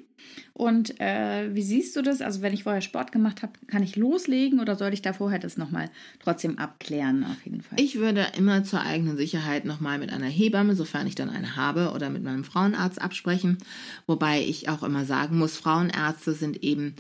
Und 0.53 1.01
äh, 1.01 1.55
wie 1.55 1.63
siehst 1.63 1.97
du 1.97 2.03
das? 2.03 2.21
Also 2.21 2.43
wenn 2.43 2.55
ich 2.55 2.63
vorher 2.63 2.81
Sport 2.81 3.13
gemacht 3.13 3.43
habe, 3.43 3.53
kann 3.67 3.83
ich 3.83 3.97
loslegen 3.97 4.61
oder 4.61 4.77
sollte 4.77 4.95
ich 4.95 5.03
da 5.03 5.13
vorher 5.13 5.39
das 5.39 5.57
nochmal 5.57 5.91
trotzdem 6.21 6.59
abklären 6.59 7.25
auf 7.25 7.45
jeden 7.45 7.61
Fall? 7.61 7.79
Ich 7.81 7.97
würde 7.97 8.27
immer 8.37 8.63
zur 8.65 8.83
eigenen 8.83 9.17
Sicherheit 9.17 9.65
nochmal 9.65 9.99
mit 9.99 10.13
einer 10.13 10.27
Hebamme, 10.27 10.75
sofern 10.75 11.07
ich 11.07 11.15
dann 11.15 11.31
eine 11.31 11.57
habe, 11.57 11.93
oder 11.95 12.11
mit 12.11 12.23
meinem 12.23 12.45
Frauenarzt 12.45 13.01
absprechen. 13.01 13.59
Wobei 14.07 14.41
ich 14.41 14.69
auch 14.69 14.83
immer 14.83 15.05
sagen 15.05 15.39
muss, 15.39 15.57
Frauenärzte 15.57 16.35
sind 16.35 16.63
eben 16.63 16.95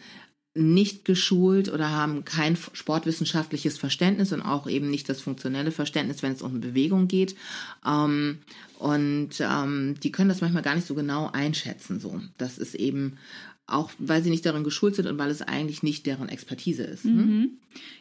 nicht 0.54 1.04
geschult 1.04 1.72
oder 1.72 1.90
haben 1.90 2.24
kein 2.24 2.56
sportwissenschaftliches 2.56 3.78
Verständnis 3.78 4.32
und 4.32 4.42
auch 4.42 4.68
eben 4.68 4.90
nicht 4.90 5.08
das 5.08 5.20
funktionelle 5.20 5.70
Verständnis, 5.70 6.22
wenn 6.22 6.32
es 6.32 6.42
um 6.42 6.60
Bewegung 6.60 7.06
geht. 7.06 7.36
Ähm, 7.86 8.38
und 8.78 9.30
ähm, 9.40 9.94
die 10.02 10.10
können 10.10 10.28
das 10.28 10.40
manchmal 10.40 10.62
gar 10.62 10.74
nicht 10.74 10.86
so 10.86 10.94
genau 10.94 11.30
einschätzen. 11.32 12.00
So, 12.00 12.20
das 12.36 12.58
ist 12.58 12.74
eben 12.74 13.16
auch, 13.66 13.90
weil 13.98 14.22
sie 14.22 14.30
nicht 14.30 14.44
darin 14.44 14.64
geschult 14.64 14.96
sind 14.96 15.06
und 15.06 15.18
weil 15.18 15.30
es 15.30 15.42
eigentlich 15.42 15.84
nicht 15.84 16.06
deren 16.06 16.28
Expertise 16.28 16.82
ist. 16.82 17.04
Ne? 17.04 17.12
Mhm. 17.12 17.50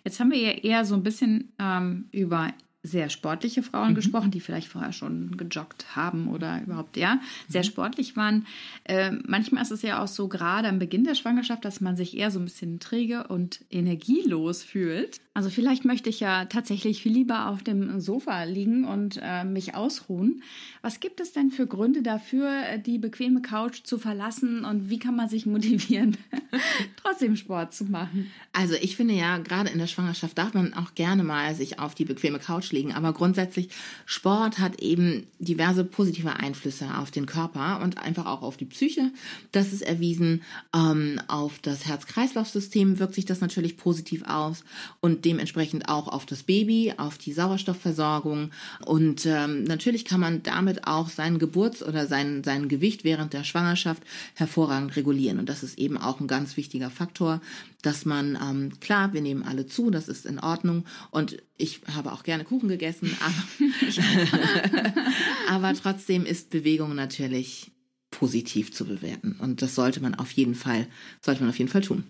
Jetzt 0.03 0.19
haben 0.19 0.31
wir 0.31 0.39
ja 0.39 0.51
eher 0.51 0.85
so 0.85 0.95
ein 0.95 1.03
bisschen 1.03 1.51
ähm, 1.59 2.05
über 2.11 2.51
sehr 2.81 3.09
sportliche 3.09 3.61
Frauen 3.61 3.91
mhm. 3.91 3.95
gesprochen, 3.95 4.31
die 4.31 4.39
vielleicht 4.39 4.69
vorher 4.69 4.93
schon 4.93 5.35
gejoggt 5.35 5.97
haben 5.97 6.29
oder 6.29 6.61
überhaupt 6.61 6.95
ja 6.95 7.19
sehr 7.47 7.63
mhm. 7.63 7.67
sportlich 7.67 8.15
waren. 8.15 8.45
Äh, 8.85 9.11
manchmal 9.27 9.63
ist 9.63 9.71
es 9.71 9.81
ja 9.81 10.01
auch 10.01 10.07
so 10.07 10.29
gerade 10.29 10.69
am 10.69 10.79
Beginn 10.79 11.03
der 11.03 11.15
Schwangerschaft, 11.15 11.65
dass 11.65 11.81
man 11.81 11.97
sich 11.97 12.15
eher 12.15 12.31
so 12.31 12.39
ein 12.39 12.45
bisschen 12.45 12.79
träge 12.79 13.27
und 13.27 13.65
energielos 13.69 14.63
fühlt. 14.63 15.19
Also 15.33 15.49
vielleicht 15.49 15.83
möchte 15.83 16.09
ich 16.09 16.21
ja 16.21 16.45
tatsächlich 16.45 17.01
viel 17.01 17.11
lieber 17.11 17.47
auf 17.47 17.63
dem 17.63 17.99
Sofa 17.99 18.43
liegen 18.43 18.85
und 18.85 19.19
äh, 19.21 19.43
mich 19.43 19.75
ausruhen. 19.75 20.41
Was 20.81 21.01
gibt 21.01 21.19
es 21.19 21.33
denn 21.33 21.51
für 21.51 21.67
Gründe 21.67 22.01
dafür, 22.01 22.77
die 22.77 22.97
bequeme 22.97 23.41
Couch 23.41 23.81
zu 23.83 23.97
verlassen 23.97 24.63
und 24.63 24.89
wie 24.89 24.99
kann 24.99 25.15
man 25.15 25.27
sich 25.27 25.45
motivieren, 25.45 26.17
trotzdem 26.95 27.35
Sport 27.35 27.73
zu 27.73 27.85
machen? 27.85 28.31
Also 28.53 28.75
ich 28.75 28.95
finde 28.95 29.13
ja, 29.13 29.37
gerade 29.37 29.69
in 29.69 29.79
der 29.79 29.87
Schwangerschaft 29.87 30.37
darf 30.37 30.53
man 30.53 30.73
auch 30.73 30.95
gerne 30.95 31.23
mal 31.23 31.53
sich 31.55 31.79
auf 31.79 31.93
die 31.93 32.05
bequeme 32.05 32.39
Couch 32.39 32.68
Ausschlägen. 32.69 32.93
Aber 32.93 33.13
grundsätzlich, 33.13 33.69
Sport 34.05 34.59
hat 34.59 34.81
eben 34.81 35.27
diverse 35.39 35.83
positive 35.83 36.35
Einflüsse 36.35 36.97
auf 36.97 37.11
den 37.11 37.25
Körper 37.25 37.81
und 37.81 37.97
einfach 37.97 38.25
auch 38.25 38.41
auf 38.43 38.57
die 38.57 38.65
Psyche. 38.65 39.11
Das 39.51 39.73
ist 39.73 39.81
erwiesen. 39.81 40.43
Ähm, 40.75 41.19
auf 41.27 41.59
das 41.59 41.85
Herz-Kreislauf-System 41.87 42.99
wirkt 42.99 43.15
sich 43.15 43.25
das 43.25 43.41
natürlich 43.41 43.77
positiv 43.77 44.23
aus 44.25 44.63
und 44.99 45.25
dementsprechend 45.25 45.89
auch 45.89 46.07
auf 46.07 46.25
das 46.25 46.43
Baby, 46.43 46.93
auf 46.97 47.17
die 47.17 47.33
Sauerstoffversorgung. 47.33 48.51
Und 48.85 49.25
ähm, 49.25 49.63
natürlich 49.63 50.05
kann 50.05 50.19
man 50.19 50.43
damit 50.43 50.85
auch 50.87 51.09
seinen 51.09 51.39
Geburts- 51.39 51.83
oder 51.83 52.07
sein, 52.07 52.43
sein 52.43 52.69
Gewicht 52.69 53.03
während 53.03 53.33
der 53.33 53.43
Schwangerschaft 53.43 54.03
hervorragend 54.35 54.95
regulieren. 54.95 55.39
Und 55.39 55.49
das 55.49 55.63
ist 55.63 55.79
eben 55.79 55.97
auch 55.97 56.19
ein 56.19 56.27
ganz 56.27 56.57
wichtiger 56.57 56.89
Faktor, 56.89 57.41
dass 57.81 58.05
man, 58.05 58.37
ähm, 58.41 58.79
klar, 58.81 59.13
wir 59.13 59.21
nehmen 59.21 59.43
alle 59.43 59.65
zu, 59.65 59.89
das 59.89 60.09
ist 60.09 60.25
in 60.25 60.39
Ordnung. 60.39 60.85
Und 61.11 61.37
ich 61.57 61.81
habe 61.93 62.11
auch 62.11 62.23
gerne 62.23 62.43
Kuchen 62.43 62.58
gegessen, 62.67 63.15
aber, 63.19 63.63
aber 65.49 65.73
trotzdem 65.73 66.25
ist 66.25 66.49
Bewegung 66.49 66.95
natürlich 66.95 67.71
positiv 68.11 68.73
zu 68.73 68.85
bewerten. 68.85 69.35
Und 69.39 69.61
das 69.61 69.75
sollte 69.75 70.01
man 70.01 70.15
auf 70.15 70.31
jeden 70.31 70.55
Fall, 70.55 70.87
sollte 71.21 71.41
man 71.41 71.49
auf 71.49 71.59
jeden 71.59 71.71
Fall 71.71 71.81
tun. 71.81 72.03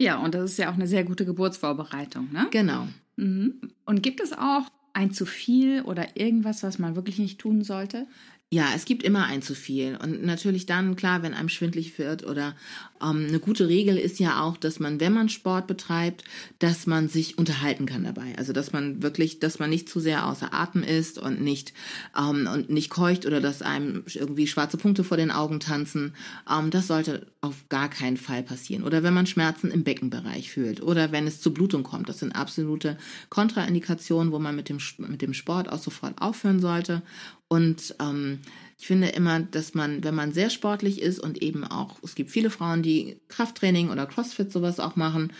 Ja, 0.00 0.18
und 0.18 0.34
das 0.34 0.52
ist 0.52 0.58
ja 0.58 0.70
auch 0.70 0.74
eine 0.74 0.86
sehr 0.86 1.04
gute 1.04 1.24
Geburtsvorbereitung, 1.24 2.32
ne? 2.32 2.48
Genau. 2.50 2.88
Mhm. 3.16 3.60
Und 3.84 4.02
gibt 4.02 4.20
es 4.20 4.32
auch 4.32 4.68
ein 4.92 5.12
zu 5.12 5.26
viel 5.26 5.82
oder 5.82 6.16
irgendwas, 6.16 6.62
was 6.62 6.78
man 6.78 6.96
wirklich 6.96 7.18
nicht 7.18 7.38
tun 7.38 7.62
sollte? 7.62 8.06
Ja, 8.52 8.68
es 8.74 8.84
gibt 8.84 9.02
immer 9.02 9.24
ein 9.24 9.42
zu 9.42 9.54
viel. 9.54 9.96
Und 10.00 10.24
natürlich 10.24 10.66
dann, 10.66 10.94
klar, 10.94 11.22
wenn 11.22 11.34
einem 11.34 11.48
schwindlig 11.48 11.98
wird 11.98 12.24
oder 12.24 12.54
ähm, 13.02 13.26
eine 13.28 13.38
gute 13.38 13.68
Regel 13.68 13.96
ist 13.96 14.18
ja 14.18 14.42
auch, 14.42 14.56
dass 14.56 14.80
man, 14.80 15.00
wenn 15.00 15.12
man 15.12 15.28
Sport 15.28 15.66
betreibt, 15.66 16.24
dass 16.58 16.86
man 16.86 17.08
sich 17.08 17.38
unterhalten 17.38 17.86
kann 17.86 18.04
dabei. 18.04 18.34
Also 18.36 18.52
dass 18.52 18.72
man 18.72 19.02
wirklich, 19.02 19.40
dass 19.40 19.58
man 19.58 19.70
nicht 19.70 19.88
zu 19.88 20.00
sehr 20.00 20.26
außer 20.26 20.52
Atem 20.52 20.82
ist 20.82 21.18
und 21.18 21.40
nicht 21.40 21.72
ähm, 22.16 22.48
und 22.52 22.70
nicht 22.70 22.90
keucht 22.90 23.26
oder 23.26 23.40
dass 23.40 23.62
einem 23.62 24.04
irgendwie 24.12 24.46
schwarze 24.46 24.76
Punkte 24.76 25.04
vor 25.04 25.16
den 25.16 25.30
Augen 25.30 25.60
tanzen. 25.60 26.14
Ähm, 26.50 26.70
das 26.70 26.86
sollte 26.86 27.26
auf 27.40 27.68
gar 27.68 27.88
keinen 27.88 28.16
Fall 28.16 28.42
passieren. 28.42 28.84
Oder 28.84 29.02
wenn 29.02 29.14
man 29.14 29.26
Schmerzen 29.26 29.70
im 29.70 29.84
Beckenbereich 29.84 30.50
fühlt 30.50 30.82
oder 30.82 31.12
wenn 31.12 31.26
es 31.26 31.40
zu 31.40 31.52
Blutung 31.52 31.82
kommt. 31.82 32.08
Das 32.08 32.20
sind 32.20 32.32
absolute 32.32 32.96
Kontraindikationen, 33.28 34.32
wo 34.32 34.38
man 34.38 34.56
mit 34.56 34.68
dem, 34.68 34.78
mit 34.98 35.22
dem 35.22 35.34
Sport 35.34 35.70
auch 35.70 35.78
sofort 35.78 36.20
aufhören 36.20 36.60
sollte. 36.60 37.02
Und 37.48 37.94
ähm, 38.00 38.40
ich 38.78 38.86
finde 38.86 39.08
immer, 39.08 39.40
dass 39.40 39.74
man, 39.74 40.02
wenn 40.04 40.14
man 40.14 40.32
sehr 40.32 40.50
sportlich 40.50 41.00
ist 41.00 41.18
und 41.18 41.42
eben 41.42 41.64
auch, 41.64 41.98
es 42.02 42.14
gibt 42.14 42.30
viele 42.30 42.50
Frauen, 42.50 42.82
die 42.82 43.20
Krafttraining 43.28 43.90
oder 43.90 44.06
CrossFit 44.06 44.52
sowas 44.52 44.80
auch 44.80 44.96
machen, 44.96 45.32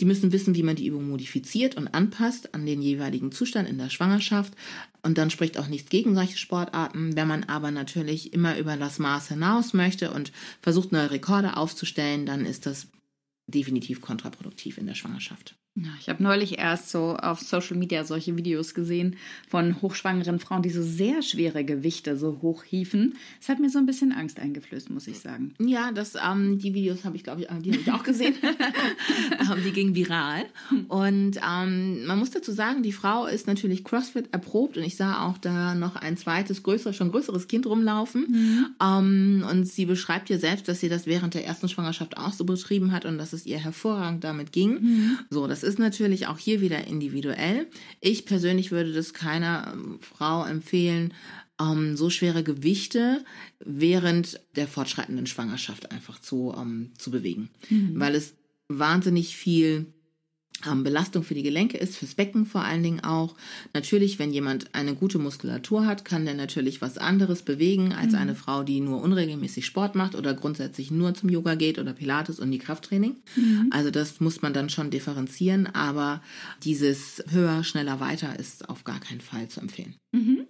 die 0.00 0.04
müssen 0.04 0.32
wissen, 0.32 0.54
wie 0.56 0.64
man 0.64 0.74
die 0.74 0.86
Übung 0.86 1.08
modifiziert 1.08 1.76
und 1.76 1.88
anpasst 1.88 2.54
an 2.54 2.66
den 2.66 2.82
jeweiligen 2.82 3.30
Zustand 3.30 3.68
in 3.68 3.78
der 3.78 3.88
Schwangerschaft. 3.88 4.52
Und 5.02 5.16
dann 5.16 5.30
spricht 5.30 5.58
auch 5.58 5.68
nichts 5.68 5.90
gegen 5.90 6.14
solche 6.14 6.38
Sportarten. 6.38 7.14
Wenn 7.14 7.28
man 7.28 7.44
aber 7.44 7.70
natürlich 7.70 8.32
immer 8.32 8.58
über 8.58 8.76
das 8.76 8.98
Maß 8.98 9.28
hinaus 9.28 9.74
möchte 9.74 10.10
und 10.10 10.32
versucht, 10.60 10.90
neue 10.90 11.12
Rekorde 11.12 11.56
aufzustellen, 11.56 12.26
dann 12.26 12.46
ist 12.46 12.66
das 12.66 12.88
definitiv 13.46 14.00
kontraproduktiv 14.00 14.76
in 14.78 14.86
der 14.86 14.94
Schwangerschaft. 14.94 15.54
Ich 15.98 16.10
habe 16.10 16.22
neulich 16.22 16.58
erst 16.58 16.90
so 16.90 17.16
auf 17.16 17.40
Social 17.40 17.78
Media 17.78 18.04
solche 18.04 18.36
Videos 18.36 18.74
gesehen 18.74 19.16
von 19.48 19.80
hochschwangeren 19.80 20.38
Frauen, 20.38 20.60
die 20.60 20.68
so 20.68 20.82
sehr 20.82 21.22
schwere 21.22 21.64
Gewichte 21.64 22.18
so 22.18 22.40
hochhiefen. 22.42 23.14
Das 23.40 23.48
hat 23.48 23.58
mir 23.58 23.70
so 23.70 23.78
ein 23.78 23.86
bisschen 23.86 24.12
Angst 24.12 24.38
eingeflößt, 24.38 24.90
muss 24.90 25.06
ich 25.06 25.20
sagen. 25.20 25.54
Ja, 25.58 25.90
das, 25.90 26.14
ähm, 26.14 26.58
die 26.58 26.74
Videos 26.74 27.06
habe 27.06 27.16
ich, 27.16 27.24
glaube 27.24 27.40
ich, 27.40 27.46
die 27.46 27.72
habe 27.72 27.80
ich 27.80 27.90
auch 27.90 28.02
gesehen. 28.02 28.34
ähm, 28.42 29.62
die 29.64 29.72
gingen 29.72 29.94
viral. 29.94 30.44
Und 30.88 31.38
ähm, 31.38 32.04
man 32.04 32.18
muss 32.18 32.32
dazu 32.32 32.52
sagen, 32.52 32.82
die 32.82 32.92
Frau 32.92 33.24
ist 33.24 33.46
natürlich 33.46 33.82
CrossFit 33.82 34.30
erprobt 34.30 34.76
und 34.76 34.82
ich 34.82 34.96
sah 34.96 35.26
auch 35.26 35.38
da 35.38 35.74
noch 35.74 35.96
ein 35.96 36.18
zweites, 36.18 36.62
größeres, 36.62 36.96
schon 36.96 37.10
größeres 37.10 37.48
Kind 37.48 37.64
rumlaufen. 37.64 38.26
Mhm. 38.28 38.66
Ähm, 38.78 39.46
und 39.50 39.64
sie 39.64 39.86
beschreibt 39.86 40.28
ja 40.28 40.36
selbst, 40.36 40.68
dass 40.68 40.80
sie 40.80 40.90
das 40.90 41.06
während 41.06 41.32
der 41.32 41.46
ersten 41.46 41.70
Schwangerschaft 41.70 42.18
auch 42.18 42.34
so 42.34 42.44
betrieben 42.44 42.92
hat 42.92 43.06
und 43.06 43.16
dass 43.16 43.32
es 43.32 43.46
ihr 43.46 43.58
hervorragend 43.58 44.22
damit 44.22 44.52
ging. 44.52 44.72
Mhm. 44.72 45.18
So, 45.30 45.46
das 45.46 45.61
ist 45.62 45.78
natürlich 45.78 46.26
auch 46.26 46.38
hier 46.38 46.60
wieder 46.60 46.86
individuell. 46.86 47.66
Ich 48.00 48.26
persönlich 48.26 48.70
würde 48.70 48.92
das 48.92 49.14
keiner 49.14 49.72
ähm, 49.72 49.98
Frau 50.00 50.44
empfehlen, 50.44 51.14
ähm, 51.60 51.96
so 51.96 52.10
schwere 52.10 52.42
Gewichte 52.42 53.24
während 53.64 54.40
der 54.56 54.68
fortschreitenden 54.68 55.26
Schwangerschaft 55.26 55.90
einfach 55.90 56.18
zu, 56.20 56.54
ähm, 56.56 56.92
zu 56.98 57.10
bewegen, 57.10 57.50
mhm. 57.68 57.98
weil 57.98 58.14
es 58.14 58.34
wahnsinnig 58.68 59.36
viel 59.36 59.92
Belastung 60.84 61.24
für 61.24 61.34
die 61.34 61.42
Gelenke 61.42 61.76
ist, 61.76 61.96
fürs 61.96 62.14
Becken 62.14 62.46
vor 62.46 62.62
allen 62.62 62.82
Dingen 62.82 63.00
auch. 63.00 63.34
Natürlich, 63.74 64.18
wenn 64.18 64.32
jemand 64.32 64.74
eine 64.74 64.94
gute 64.94 65.18
Muskulatur 65.18 65.86
hat, 65.86 66.04
kann 66.04 66.24
der 66.24 66.34
natürlich 66.34 66.80
was 66.80 66.98
anderes 66.98 67.42
bewegen 67.42 67.92
als 67.92 68.12
mhm. 68.12 68.18
eine 68.18 68.34
Frau, 68.34 68.62
die 68.62 68.80
nur 68.80 69.02
unregelmäßig 69.02 69.66
Sport 69.66 69.94
macht 69.94 70.14
oder 70.14 70.34
grundsätzlich 70.34 70.90
nur 70.90 71.14
zum 71.14 71.28
Yoga 71.28 71.56
geht 71.56 71.78
oder 71.78 71.92
Pilates 71.92 72.38
und 72.38 72.50
die 72.50 72.58
Krafttraining. 72.58 73.16
Mhm. 73.36 73.70
Also 73.70 73.90
das 73.90 74.20
muss 74.20 74.42
man 74.42 74.52
dann 74.52 74.68
schon 74.68 74.90
differenzieren, 74.90 75.66
aber 75.66 76.22
dieses 76.62 77.22
höher, 77.30 77.64
schneller, 77.64 78.00
weiter 78.00 78.38
ist 78.38 78.68
auf 78.68 78.84
gar 78.84 79.00
keinen 79.00 79.20
Fall 79.20 79.48
zu 79.48 79.60
empfehlen. 79.60 79.96
Mhm. 80.12 80.46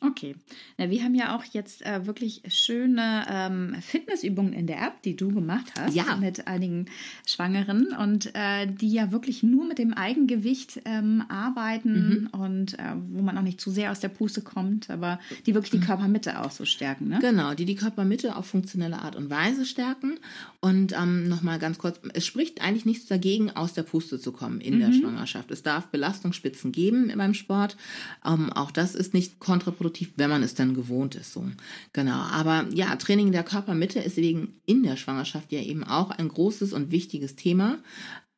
Okay. 0.00 0.34
Na, 0.76 0.90
wir 0.90 1.02
haben 1.02 1.14
ja 1.14 1.34
auch 1.34 1.44
jetzt 1.44 1.84
äh, 1.84 2.06
wirklich 2.06 2.42
schöne 2.48 3.24
ähm, 3.30 3.76
Fitnessübungen 3.80 4.52
in 4.52 4.66
der 4.66 4.78
App, 4.78 5.02
die 5.02 5.16
du 5.16 5.32
gemacht 5.32 5.72
hast 5.78 5.94
ja. 5.94 6.16
mit 6.16 6.46
einigen 6.46 6.86
Schwangeren 7.26 7.88
und 7.98 8.34
äh, 8.34 8.66
die 8.66 8.92
ja 8.92 9.10
wirklich 9.10 9.42
nur 9.42 9.66
mit 9.66 9.78
dem 9.78 9.94
Eigengewicht 9.94 10.82
ähm, 10.84 11.24
arbeiten 11.28 12.28
mhm. 12.32 12.40
und 12.40 12.78
äh, 12.78 12.82
wo 13.08 13.22
man 13.22 13.38
auch 13.38 13.42
nicht 13.42 13.60
zu 13.60 13.70
sehr 13.70 13.90
aus 13.90 14.00
der 14.00 14.08
Puste 14.08 14.42
kommt, 14.42 14.90
aber 14.90 15.18
die 15.46 15.54
wirklich 15.54 15.70
die 15.70 15.78
mhm. 15.78 15.84
Körpermitte 15.84 16.42
auch 16.42 16.50
so 16.50 16.64
stärken. 16.66 17.08
Ne? 17.08 17.18
Genau, 17.20 17.54
die 17.54 17.64
die 17.64 17.74
Körpermitte 17.74 18.36
auf 18.36 18.46
funktionelle 18.46 18.98
Art 18.98 19.16
und 19.16 19.30
Weise 19.30 19.64
stärken. 19.64 20.18
Und 20.60 20.92
ähm, 20.92 21.28
nochmal 21.28 21.58
ganz 21.58 21.78
kurz, 21.78 22.00
es 22.12 22.26
spricht 22.26 22.60
eigentlich 22.60 22.84
nichts 22.84 23.06
dagegen, 23.06 23.50
aus 23.50 23.72
der 23.72 23.82
Puste 23.82 24.20
zu 24.20 24.32
kommen 24.32 24.60
in 24.60 24.76
mhm. 24.76 24.80
der 24.80 24.92
Schwangerschaft. 24.92 25.50
Es 25.50 25.62
darf 25.62 25.86
Belastungsspitzen 25.88 26.72
geben 26.72 27.10
beim 27.16 27.34
Sport. 27.34 27.76
Ähm, 28.24 28.52
auch 28.52 28.70
das 28.70 28.94
ist 28.94 29.14
nicht 29.14 29.40
kontraproduktiv 29.40 29.85
kontraproduktiv, 29.86 30.12
wenn 30.16 30.30
man 30.30 30.42
es 30.42 30.54
dann 30.54 30.74
gewohnt 30.74 31.14
ist. 31.14 31.32
So. 31.32 31.44
Genau. 31.92 32.18
Aber 32.32 32.66
ja, 32.72 32.94
Training 32.96 33.32
der 33.32 33.42
Körpermitte 33.42 34.00
ist 34.00 34.16
wegen 34.16 34.60
in 34.66 34.82
der 34.82 34.96
Schwangerschaft 34.96 35.52
ja 35.52 35.60
eben 35.60 35.84
auch 35.84 36.10
ein 36.10 36.28
großes 36.28 36.72
und 36.72 36.90
wichtiges 36.90 37.36
Thema. 37.36 37.78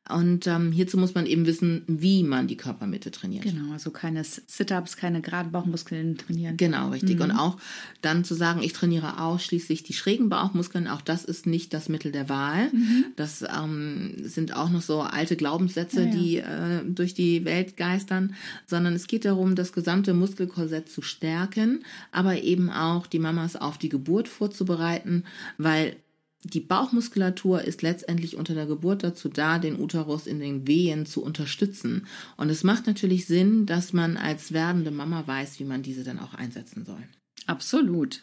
Und 0.09 0.47
ähm, 0.47 0.71
hierzu 0.71 0.97
muss 0.97 1.13
man 1.13 1.25
eben 1.25 1.45
wissen, 1.45 1.83
wie 1.87 2.23
man 2.23 2.47
die 2.47 2.57
Körpermitte 2.57 3.11
trainiert. 3.11 3.43
Genau, 3.43 3.71
also 3.73 3.91
keine 3.91 4.23
Sit-ups, 4.23 4.97
keine 4.97 5.21
geraden 5.21 5.51
Bauchmuskeln 5.51 6.17
trainieren. 6.17 6.57
Genau, 6.57 6.89
richtig. 6.89 7.17
Mhm. 7.17 7.25
Und 7.25 7.31
auch 7.31 7.57
dann 8.01 8.23
zu 8.23 8.33
sagen, 8.33 8.61
ich 8.63 8.73
trainiere 8.73 9.21
ausschließlich 9.21 9.83
die 9.83 9.93
schrägen 9.93 10.29
Bauchmuskeln, 10.29 10.87
auch 10.87 11.01
das 11.01 11.25
ist 11.25 11.45
nicht 11.45 11.73
das 11.73 11.89
Mittel 11.89 12.11
der 12.11 12.27
Wahl. 12.27 12.69
Mhm. 12.71 13.05
Das 13.15 13.43
ähm, 13.43 14.15
sind 14.23 14.55
auch 14.55 14.69
noch 14.69 14.81
so 14.81 15.01
alte 15.01 15.35
Glaubenssätze, 15.35 16.01
ja, 16.01 16.07
ja. 16.07 16.11
die 16.11 16.37
äh, 16.37 16.83
durch 16.85 17.13
die 17.13 17.45
Welt 17.45 17.77
geistern, 17.77 18.33
sondern 18.65 18.93
es 18.93 19.07
geht 19.07 19.25
darum, 19.25 19.55
das 19.55 19.73
gesamte 19.73 20.13
Muskelkorsett 20.13 20.89
zu 20.89 21.01
stärken, 21.01 21.83
aber 22.11 22.41
eben 22.41 22.69
auch 22.69 23.05
die 23.05 23.19
Mamas 23.19 23.55
auf 23.55 23.77
die 23.77 23.89
Geburt 23.89 24.27
vorzubereiten, 24.27 25.23
weil 25.57 25.95
die 26.43 26.61
Bauchmuskulatur 26.61 27.63
ist 27.63 27.81
letztendlich 27.81 28.37
unter 28.37 28.53
der 28.53 28.65
Geburt 28.65 29.03
dazu 29.03 29.27
da, 29.27 29.59
den 29.59 29.79
Uterus 29.79 30.25
in 30.25 30.39
den 30.39 30.67
Wehen 30.67 31.05
zu 31.05 31.21
unterstützen. 31.21 32.07
Und 32.37 32.49
es 32.49 32.63
macht 32.63 32.87
natürlich 32.87 33.25
Sinn, 33.25 33.65
dass 33.65 33.91
man 33.91 34.15
als 34.15 34.53
werdende 34.53 34.91
Mama 34.91 35.27
weiß, 35.27 35.59
wie 35.59 35.65
man 35.65 35.83
diese 35.83 36.03
dann 36.03 36.19
auch 36.19 36.33
einsetzen 36.33 36.85
soll. 36.85 37.03
Absolut. 37.49 38.21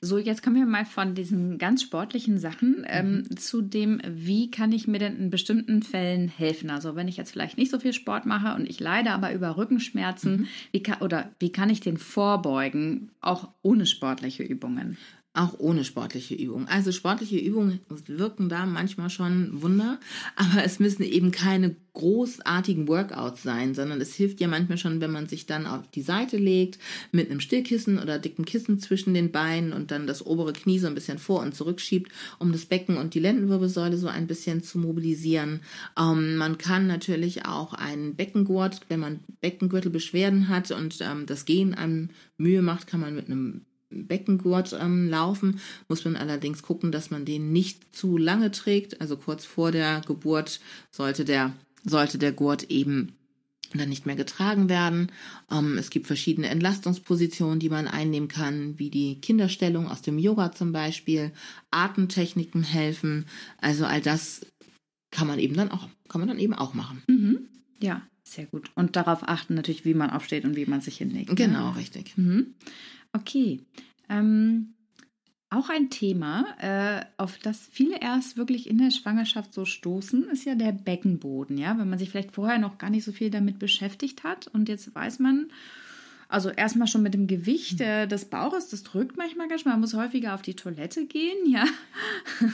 So, 0.00 0.18
jetzt 0.18 0.42
kommen 0.42 0.54
wir 0.54 0.64
mal 0.64 0.84
von 0.84 1.16
diesen 1.16 1.58
ganz 1.58 1.82
sportlichen 1.82 2.38
Sachen 2.38 2.86
ähm, 2.86 3.24
mhm. 3.28 3.36
zu 3.36 3.60
dem, 3.60 4.00
wie 4.06 4.52
kann 4.52 4.70
ich 4.70 4.86
mir 4.86 5.00
denn 5.00 5.16
in 5.16 5.30
bestimmten 5.30 5.82
Fällen 5.82 6.28
helfen? 6.28 6.70
Also 6.70 6.94
wenn 6.94 7.08
ich 7.08 7.16
jetzt 7.16 7.32
vielleicht 7.32 7.58
nicht 7.58 7.72
so 7.72 7.80
viel 7.80 7.92
Sport 7.92 8.24
mache 8.24 8.54
und 8.54 8.70
ich 8.70 8.78
leide 8.78 9.10
aber 9.10 9.32
über 9.32 9.56
Rückenschmerzen, 9.56 10.36
mhm. 10.36 10.46
wie 10.70 10.82
kann, 10.82 11.02
oder 11.02 11.30
wie 11.40 11.50
kann 11.50 11.70
ich 11.70 11.80
den 11.80 11.96
vorbeugen, 11.96 13.10
auch 13.20 13.48
ohne 13.62 13.84
sportliche 13.84 14.44
Übungen? 14.44 14.96
Auch 15.34 15.58
ohne 15.58 15.84
sportliche 15.84 16.34
Übung. 16.34 16.66
Also 16.66 16.90
sportliche 16.90 17.38
Übungen 17.38 17.80
wirken 18.06 18.48
da 18.48 18.66
manchmal 18.66 19.10
schon 19.10 19.62
Wunder, 19.62 20.00
aber 20.36 20.64
es 20.64 20.80
müssen 20.80 21.02
eben 21.02 21.30
keine 21.30 21.76
großartigen 21.92 22.86
Workouts 22.86 23.42
sein, 23.42 23.74
sondern 23.74 24.00
es 24.00 24.14
hilft 24.14 24.40
ja 24.40 24.48
manchmal 24.48 24.78
schon, 24.78 25.00
wenn 25.00 25.10
man 25.10 25.26
sich 25.26 25.46
dann 25.46 25.66
auf 25.66 25.88
die 25.90 26.02
Seite 26.02 26.36
legt 26.36 26.78
mit 27.10 27.28
einem 27.28 27.40
Stillkissen 27.40 27.98
oder 27.98 28.18
dicken 28.18 28.44
Kissen 28.44 28.78
zwischen 28.78 29.14
den 29.14 29.32
Beinen 29.32 29.72
und 29.72 29.90
dann 29.90 30.06
das 30.06 30.24
obere 30.24 30.52
Knie 30.52 30.78
so 30.78 30.86
ein 30.86 30.94
bisschen 30.94 31.18
vor 31.18 31.40
und 31.40 31.54
zurück 31.54 31.80
schiebt, 31.80 32.12
um 32.38 32.52
das 32.52 32.66
Becken 32.66 32.96
und 32.96 33.14
die 33.14 33.20
Lendenwirbelsäule 33.20 33.96
so 33.96 34.06
ein 34.06 34.28
bisschen 34.28 34.62
zu 34.62 34.78
mobilisieren. 34.78 35.60
Ähm, 35.98 36.36
man 36.36 36.56
kann 36.56 36.86
natürlich 36.86 37.46
auch 37.46 37.74
einen 37.74 38.14
Beckengurt, 38.14 38.80
wenn 38.88 39.00
man 39.00 39.20
Beckengürtelbeschwerden 39.40 40.48
hat 40.48 40.70
und 40.70 41.00
ähm, 41.00 41.26
das 41.26 41.44
Gehen 41.44 41.74
einem 41.74 42.10
Mühe 42.36 42.62
macht, 42.62 42.86
kann 42.86 43.00
man 43.00 43.14
mit 43.14 43.26
einem 43.26 43.62
Beckengurt 43.90 44.76
ähm, 44.78 45.08
laufen, 45.08 45.60
muss 45.88 46.04
man 46.04 46.16
allerdings 46.16 46.62
gucken, 46.62 46.92
dass 46.92 47.10
man 47.10 47.24
den 47.24 47.52
nicht 47.52 47.94
zu 47.94 48.16
lange 48.16 48.50
trägt. 48.50 49.00
Also 49.00 49.16
kurz 49.16 49.44
vor 49.44 49.72
der 49.72 50.02
Geburt 50.06 50.60
sollte 50.90 51.24
der, 51.24 51.54
sollte 51.84 52.18
der 52.18 52.32
Gurt 52.32 52.64
eben 52.64 53.12
dann 53.74 53.88
nicht 53.88 54.06
mehr 54.06 54.16
getragen 54.16 54.68
werden. 54.68 55.12
Ähm, 55.50 55.76
es 55.78 55.90
gibt 55.90 56.06
verschiedene 56.06 56.48
Entlastungspositionen, 56.48 57.58
die 57.58 57.68
man 57.68 57.86
einnehmen 57.86 58.28
kann, 58.28 58.78
wie 58.78 58.90
die 58.90 59.20
Kinderstellung 59.20 59.88
aus 59.88 60.02
dem 60.02 60.18
Yoga 60.18 60.52
zum 60.52 60.72
Beispiel. 60.72 61.32
Atemtechniken 61.70 62.62
helfen. 62.62 63.26
Also 63.58 63.84
all 63.84 64.00
das 64.00 64.46
kann 65.10 65.26
man 65.26 65.38
eben 65.38 65.54
dann 65.54 65.70
auch, 65.70 65.88
kann 66.08 66.20
man 66.20 66.28
dann 66.28 66.38
eben 66.38 66.54
auch 66.54 66.74
machen. 66.74 67.02
Mhm. 67.08 67.48
Ja, 67.80 68.02
sehr 68.24 68.46
gut. 68.46 68.70
Und 68.74 68.96
darauf 68.96 69.26
achten 69.26 69.54
natürlich, 69.54 69.84
wie 69.84 69.94
man 69.94 70.10
aufsteht 70.10 70.44
und 70.44 70.56
wie 70.56 70.66
man 70.66 70.80
sich 70.80 70.98
hinlegt. 70.98 71.30
Ne? 71.30 71.34
Genau, 71.34 71.70
richtig. 71.72 72.16
Mhm. 72.16 72.54
Okay. 73.12 73.60
Ähm, 74.08 74.74
auch 75.50 75.70
ein 75.70 75.88
Thema, 75.88 76.44
äh, 76.60 77.04
auf 77.16 77.38
das 77.38 77.68
viele 77.70 78.00
erst 78.00 78.36
wirklich 78.36 78.68
in 78.68 78.78
der 78.78 78.90
Schwangerschaft 78.90 79.54
so 79.54 79.64
stoßen, 79.64 80.28
ist 80.28 80.44
ja 80.44 80.54
der 80.54 80.72
Beckenboden. 80.72 81.56
Ja, 81.56 81.78
wenn 81.78 81.88
man 81.88 81.98
sich 81.98 82.10
vielleicht 82.10 82.32
vorher 82.32 82.58
noch 82.58 82.76
gar 82.76 82.90
nicht 82.90 83.04
so 83.04 83.12
viel 83.12 83.30
damit 83.30 83.58
beschäftigt 83.58 84.24
hat 84.24 84.48
und 84.48 84.68
jetzt 84.68 84.94
weiß 84.94 85.20
man, 85.20 85.50
also 86.28 86.50
erstmal 86.50 86.86
schon 86.86 87.02
mit 87.02 87.14
dem 87.14 87.26
Gewicht 87.26 87.80
äh, 87.80 88.06
des 88.06 88.26
Bauches, 88.26 88.68
das 88.68 88.82
drückt 88.82 89.16
manchmal 89.16 89.48
ganz 89.48 89.62
schön. 89.62 89.72
Man 89.72 89.80
muss 89.80 89.94
häufiger 89.94 90.34
auf 90.34 90.42
die 90.42 90.54
Toilette 90.54 91.06
gehen, 91.06 91.38
ja. 91.46 91.64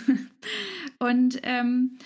und 1.00 1.40
ähm, 1.42 1.98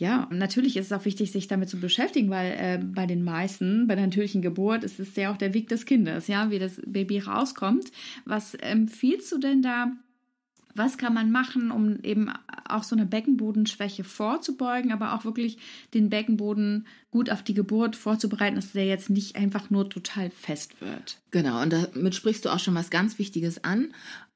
ja, 0.00 0.26
natürlich 0.30 0.78
ist 0.78 0.86
es 0.86 0.92
auch 0.92 1.04
wichtig, 1.04 1.30
sich 1.30 1.46
damit 1.46 1.68
zu 1.68 1.78
beschäftigen, 1.78 2.30
weil 2.30 2.52
äh, 2.52 2.82
bei 2.82 3.04
den 3.04 3.22
meisten, 3.22 3.86
bei 3.86 3.96
der 3.96 4.06
natürlichen 4.06 4.40
Geburt, 4.40 4.82
ist 4.82 4.98
es 4.98 5.14
ja 5.14 5.30
auch 5.30 5.36
der 5.36 5.52
Weg 5.52 5.68
des 5.68 5.84
Kindes, 5.84 6.26
ja, 6.26 6.50
wie 6.50 6.58
das 6.58 6.80
Baby 6.86 7.18
rauskommt. 7.18 7.92
Was 8.24 8.54
empfiehlst 8.54 9.30
du 9.30 9.36
denn 9.36 9.60
da? 9.60 9.92
Was 10.74 10.96
kann 10.96 11.12
man 11.12 11.30
machen, 11.30 11.70
um 11.70 11.98
eben 12.02 12.32
auch 12.66 12.82
so 12.82 12.96
eine 12.96 13.04
Beckenbodenschwäche 13.04 14.02
vorzubeugen, 14.02 14.90
aber 14.90 15.12
auch 15.12 15.26
wirklich 15.26 15.58
den 15.92 16.08
Beckenboden 16.08 16.86
gut 17.10 17.28
auf 17.28 17.42
die 17.42 17.52
Geburt 17.52 17.94
vorzubereiten, 17.94 18.56
dass 18.56 18.72
der 18.72 18.86
jetzt 18.86 19.10
nicht 19.10 19.36
einfach 19.36 19.68
nur 19.68 19.90
total 19.90 20.30
fest 20.30 20.80
wird? 20.80 21.18
Genau, 21.30 21.60
und 21.60 21.74
damit 21.74 22.14
sprichst 22.14 22.46
du 22.46 22.48
auch 22.48 22.58
schon 22.58 22.74
was 22.74 22.88
ganz 22.88 23.18
Wichtiges 23.18 23.64
an. 23.64 23.92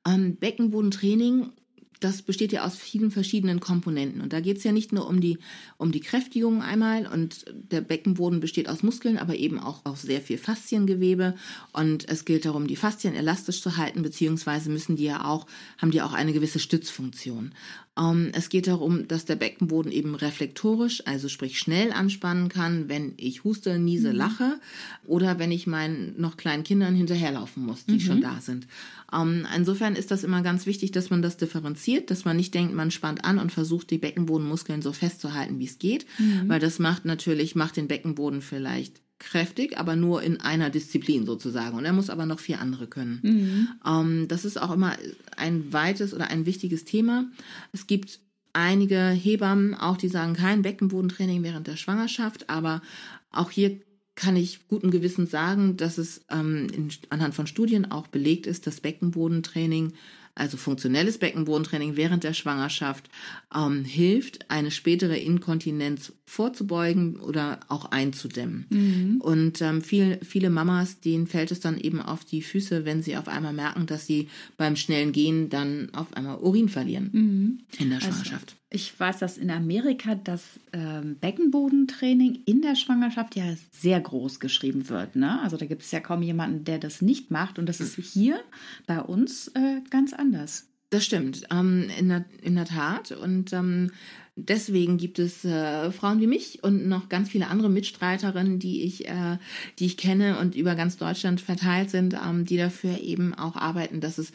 Ähm, 0.06 0.36
Beckenbodentraining 0.36 1.52
das 2.00 2.22
besteht 2.22 2.52
ja 2.52 2.64
aus 2.64 2.76
vielen 2.76 3.10
verschiedenen 3.10 3.60
Komponenten. 3.60 4.20
Und 4.20 4.32
da 4.32 4.40
geht 4.40 4.58
es 4.58 4.64
ja 4.64 4.72
nicht 4.72 4.92
nur 4.92 5.08
um 5.08 5.20
die, 5.20 5.38
um 5.76 5.92
die 5.92 6.00
Kräftigung 6.00 6.62
einmal 6.62 7.06
und 7.06 7.44
der 7.52 7.80
Beckenboden 7.80 8.40
besteht 8.40 8.68
aus 8.68 8.82
Muskeln, 8.82 9.18
aber 9.18 9.36
eben 9.36 9.58
auch 9.58 9.84
aus 9.84 10.02
sehr 10.02 10.20
viel 10.20 10.38
Fasziengewebe. 10.38 11.34
Und 11.72 12.08
es 12.08 12.24
gilt 12.24 12.44
darum, 12.44 12.66
die 12.66 12.76
Faszien 12.76 13.14
elastisch 13.14 13.62
zu 13.62 13.76
halten, 13.76 14.02
beziehungsweise 14.02 14.70
müssen 14.70 14.96
die 14.96 15.04
ja 15.04 15.24
auch, 15.24 15.46
haben 15.78 15.90
die 15.90 16.02
auch 16.02 16.12
eine 16.12 16.32
gewisse 16.32 16.58
Stützfunktion. 16.58 17.52
Ähm, 17.96 18.30
es 18.32 18.48
geht 18.48 18.66
darum, 18.66 19.06
dass 19.06 19.24
der 19.24 19.36
Beckenboden 19.36 19.92
eben 19.92 20.14
reflektorisch, 20.14 21.06
also 21.06 21.28
sprich 21.28 21.58
schnell 21.58 21.92
anspannen 21.92 22.48
kann, 22.48 22.88
wenn 22.88 23.14
ich 23.16 23.44
huste, 23.44 23.78
niese, 23.78 24.10
mhm. 24.10 24.16
lache 24.16 24.60
oder 25.06 25.38
wenn 25.38 25.52
ich 25.52 25.66
meinen 25.66 26.14
noch 26.20 26.36
kleinen 26.36 26.64
Kindern 26.64 26.94
hinterherlaufen 26.94 27.64
muss, 27.64 27.86
die 27.86 27.94
mhm. 27.94 28.00
schon 28.00 28.20
da 28.20 28.40
sind. 28.40 28.66
Ähm, 29.12 29.46
insofern 29.54 29.94
ist 29.94 30.10
das 30.10 30.24
immer 30.24 30.42
ganz 30.42 30.66
wichtig, 30.66 30.90
dass 30.90 31.10
man 31.10 31.22
das 31.22 31.36
differenziert, 31.36 31.83
dass 32.10 32.24
man 32.24 32.36
nicht 32.36 32.54
denkt, 32.54 32.74
man 32.74 32.90
spannt 32.90 33.24
an 33.24 33.38
und 33.38 33.52
versucht, 33.52 33.90
die 33.90 33.98
Beckenbodenmuskeln 33.98 34.82
so 34.82 34.92
festzuhalten, 34.92 35.58
wie 35.58 35.66
es 35.66 35.78
geht, 35.78 36.06
mhm. 36.18 36.48
weil 36.48 36.60
das 36.60 36.78
macht 36.78 37.04
natürlich, 37.04 37.54
macht 37.54 37.76
den 37.76 37.88
Beckenboden 37.88 38.42
vielleicht 38.42 39.00
kräftig, 39.18 39.78
aber 39.78 39.96
nur 39.96 40.22
in 40.22 40.40
einer 40.40 40.70
Disziplin 40.70 41.24
sozusagen. 41.24 41.76
Und 41.76 41.84
er 41.84 41.92
muss 41.92 42.10
aber 42.10 42.26
noch 42.26 42.40
vier 42.40 42.60
andere 42.60 42.86
können. 42.86 43.20
Mhm. 43.22 43.68
Ähm, 43.86 44.28
das 44.28 44.44
ist 44.44 44.60
auch 44.60 44.72
immer 44.72 44.96
ein 45.36 45.72
weites 45.72 46.12
oder 46.14 46.28
ein 46.28 46.46
wichtiges 46.46 46.84
Thema. 46.84 47.24
Es 47.72 47.86
gibt 47.86 48.20
einige 48.52 49.08
Hebammen 49.08 49.74
auch, 49.74 49.96
die 49.96 50.08
sagen, 50.08 50.34
kein 50.34 50.62
Beckenbodentraining 50.62 51.42
während 51.42 51.66
der 51.66 51.76
Schwangerschaft, 51.76 52.50
aber 52.50 52.82
auch 53.30 53.50
hier 53.50 53.80
kann 54.14 54.36
ich 54.36 54.68
guten 54.68 54.90
Gewissens 54.90 55.30
sagen, 55.30 55.76
dass 55.76 55.98
es 55.98 56.24
ähm, 56.30 56.68
in, 56.72 56.88
anhand 57.10 57.34
von 57.34 57.46
Studien 57.46 57.90
auch 57.90 58.06
belegt 58.06 58.46
ist, 58.46 58.66
dass 58.66 58.80
Beckenbodentraining 58.80 59.92
also 60.34 60.56
funktionelles 60.56 61.18
Beckenbodentraining 61.18 61.96
während 61.96 62.24
der 62.24 62.34
Schwangerschaft, 62.34 63.08
ähm, 63.54 63.84
hilft, 63.84 64.50
eine 64.50 64.70
spätere 64.70 65.16
Inkontinenz 65.16 66.12
vorzubeugen 66.26 67.20
oder 67.20 67.60
auch 67.68 67.86
einzudämmen. 67.86 68.66
Mhm. 68.70 69.20
Und 69.20 69.62
ähm, 69.62 69.82
viel, 69.82 70.18
viele 70.22 70.50
Mamas, 70.50 71.00
denen 71.00 71.26
fällt 71.26 71.52
es 71.52 71.60
dann 71.60 71.78
eben 71.78 72.00
auf 72.00 72.24
die 72.24 72.42
Füße, 72.42 72.84
wenn 72.84 73.02
sie 73.02 73.16
auf 73.16 73.28
einmal 73.28 73.52
merken, 73.52 73.86
dass 73.86 74.06
sie 74.06 74.28
beim 74.56 74.76
schnellen 74.76 75.12
Gehen 75.12 75.50
dann 75.50 75.90
auf 75.94 76.16
einmal 76.16 76.38
Urin 76.38 76.68
verlieren 76.68 77.10
mhm. 77.12 77.58
in 77.78 77.90
der 77.90 77.98
also 77.98 78.08
Schwangerschaft. 78.08 78.50
Also 78.50 78.63
ich 78.74 78.98
weiß, 78.98 79.20
dass 79.20 79.38
in 79.38 79.52
Amerika 79.52 80.16
das 80.16 80.58
ähm, 80.72 81.16
Beckenbodentraining 81.20 82.40
in 82.44 82.60
der 82.60 82.74
Schwangerschaft 82.74 83.36
ja 83.36 83.44
sehr 83.70 84.00
groß 84.00 84.40
geschrieben 84.40 84.88
wird. 84.88 85.14
Ne? 85.14 85.40
Also 85.42 85.56
da 85.56 85.64
gibt 85.64 85.82
es 85.82 85.92
ja 85.92 86.00
kaum 86.00 86.22
jemanden, 86.22 86.64
der 86.64 86.78
das 86.78 87.00
nicht 87.00 87.30
macht. 87.30 87.60
Und 87.60 87.68
das 87.68 87.80
ist 87.80 87.96
hier 87.96 88.40
bei 88.88 89.00
uns 89.00 89.48
äh, 89.54 89.80
ganz 89.90 90.12
anders. 90.12 90.66
Das 90.90 91.04
stimmt, 91.04 91.46
ähm, 91.52 91.88
in, 91.98 92.08
der, 92.08 92.24
in 92.42 92.56
der 92.56 92.64
Tat. 92.64 93.12
Und 93.12 93.52
ähm, 93.52 93.92
deswegen 94.34 94.96
gibt 94.96 95.20
es 95.20 95.44
äh, 95.44 95.92
Frauen 95.92 96.20
wie 96.20 96.26
mich 96.26 96.64
und 96.64 96.88
noch 96.88 97.08
ganz 97.08 97.30
viele 97.30 97.46
andere 97.46 97.70
Mitstreiterinnen, 97.70 98.58
die 98.58 98.82
ich, 98.82 99.08
äh, 99.08 99.38
die 99.78 99.86
ich 99.86 99.96
kenne 99.96 100.40
und 100.40 100.56
über 100.56 100.74
ganz 100.74 100.96
Deutschland 100.96 101.40
verteilt 101.40 101.90
sind, 101.90 102.14
ähm, 102.14 102.44
die 102.44 102.56
dafür 102.56 103.00
eben 103.00 103.34
auch 103.34 103.54
arbeiten, 103.54 104.00
dass 104.00 104.18
es 104.18 104.32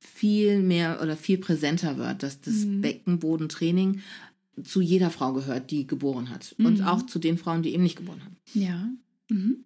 viel 0.00 0.60
mehr 0.60 1.00
oder 1.02 1.16
viel 1.16 1.38
präsenter 1.38 1.98
wird, 1.98 2.22
dass 2.22 2.40
das 2.40 2.64
mhm. 2.64 2.80
Beckenbodentraining 2.80 4.00
zu 4.64 4.80
jeder 4.80 5.10
Frau 5.10 5.32
gehört, 5.32 5.70
die 5.70 5.86
geboren 5.86 6.30
hat. 6.30 6.54
Mhm. 6.58 6.66
Und 6.66 6.82
auch 6.82 7.02
zu 7.02 7.18
den 7.18 7.38
Frauen, 7.38 7.62
die 7.62 7.72
eben 7.74 7.82
nicht 7.82 7.96
geboren 7.96 8.22
haben. 8.24 8.36
Ja. 8.54 8.88
Mhm. 9.28 9.64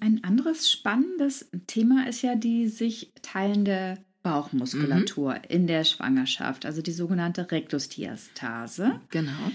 Ein 0.00 0.24
anderes 0.24 0.70
spannendes 0.70 1.50
Thema 1.66 2.08
ist 2.08 2.22
ja 2.22 2.34
die 2.34 2.68
sich 2.68 3.12
teilende 3.22 3.98
Bauchmuskulatur 4.22 5.34
mhm. 5.34 5.40
in 5.48 5.66
der 5.66 5.84
Schwangerschaft, 5.84 6.64
also 6.64 6.80
die 6.80 6.92
sogenannte 6.92 7.50
Rektusdiastase. 7.50 9.00
Genau. 9.10 9.50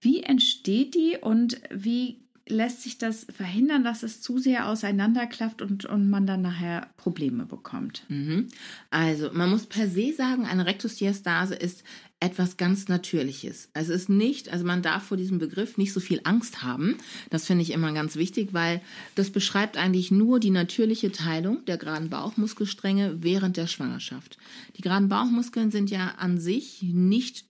Wie 0.00 0.22
entsteht 0.22 0.94
die 0.94 1.18
und 1.20 1.60
wie 1.70 2.22
lässt 2.50 2.82
sich 2.82 2.98
das 2.98 3.26
verhindern, 3.34 3.84
dass 3.84 4.02
es 4.02 4.20
zu 4.20 4.38
sehr 4.38 4.68
auseinanderklafft 4.68 5.62
und, 5.62 5.84
und 5.84 6.10
man 6.10 6.26
dann 6.26 6.42
nachher 6.42 6.90
Probleme 6.96 7.46
bekommt? 7.46 8.04
Mhm. 8.08 8.48
Also 8.90 9.30
man 9.32 9.50
muss 9.50 9.66
per 9.66 9.88
se 9.88 10.12
sagen, 10.12 10.46
eine 10.46 10.66
Rektusdiastase 10.66 11.54
ist 11.54 11.84
etwas 12.20 12.58
ganz 12.58 12.88
Natürliches. 12.88 13.70
Es 13.72 13.88
ist 13.88 14.10
nicht, 14.10 14.50
also 14.50 14.64
man 14.64 14.82
darf 14.82 15.04
vor 15.04 15.16
diesem 15.16 15.38
Begriff 15.38 15.78
nicht 15.78 15.94
so 15.94 16.00
viel 16.00 16.20
Angst 16.24 16.62
haben. 16.62 16.96
Das 17.30 17.46
finde 17.46 17.62
ich 17.62 17.72
immer 17.72 17.92
ganz 17.92 18.16
wichtig, 18.16 18.50
weil 18.52 18.82
das 19.14 19.30
beschreibt 19.30 19.78
eigentlich 19.78 20.10
nur 20.10 20.38
die 20.38 20.50
natürliche 20.50 21.12
Teilung 21.12 21.64
der 21.64 21.78
geraden 21.78 22.10
Bauchmuskelstränge 22.10 23.16
während 23.22 23.56
der 23.56 23.66
Schwangerschaft. 23.66 24.36
Die 24.76 24.82
geraden 24.82 25.08
Bauchmuskeln 25.08 25.70
sind 25.70 25.90
ja 25.90 26.14
an 26.18 26.38
sich 26.38 26.82
nicht 26.82 27.46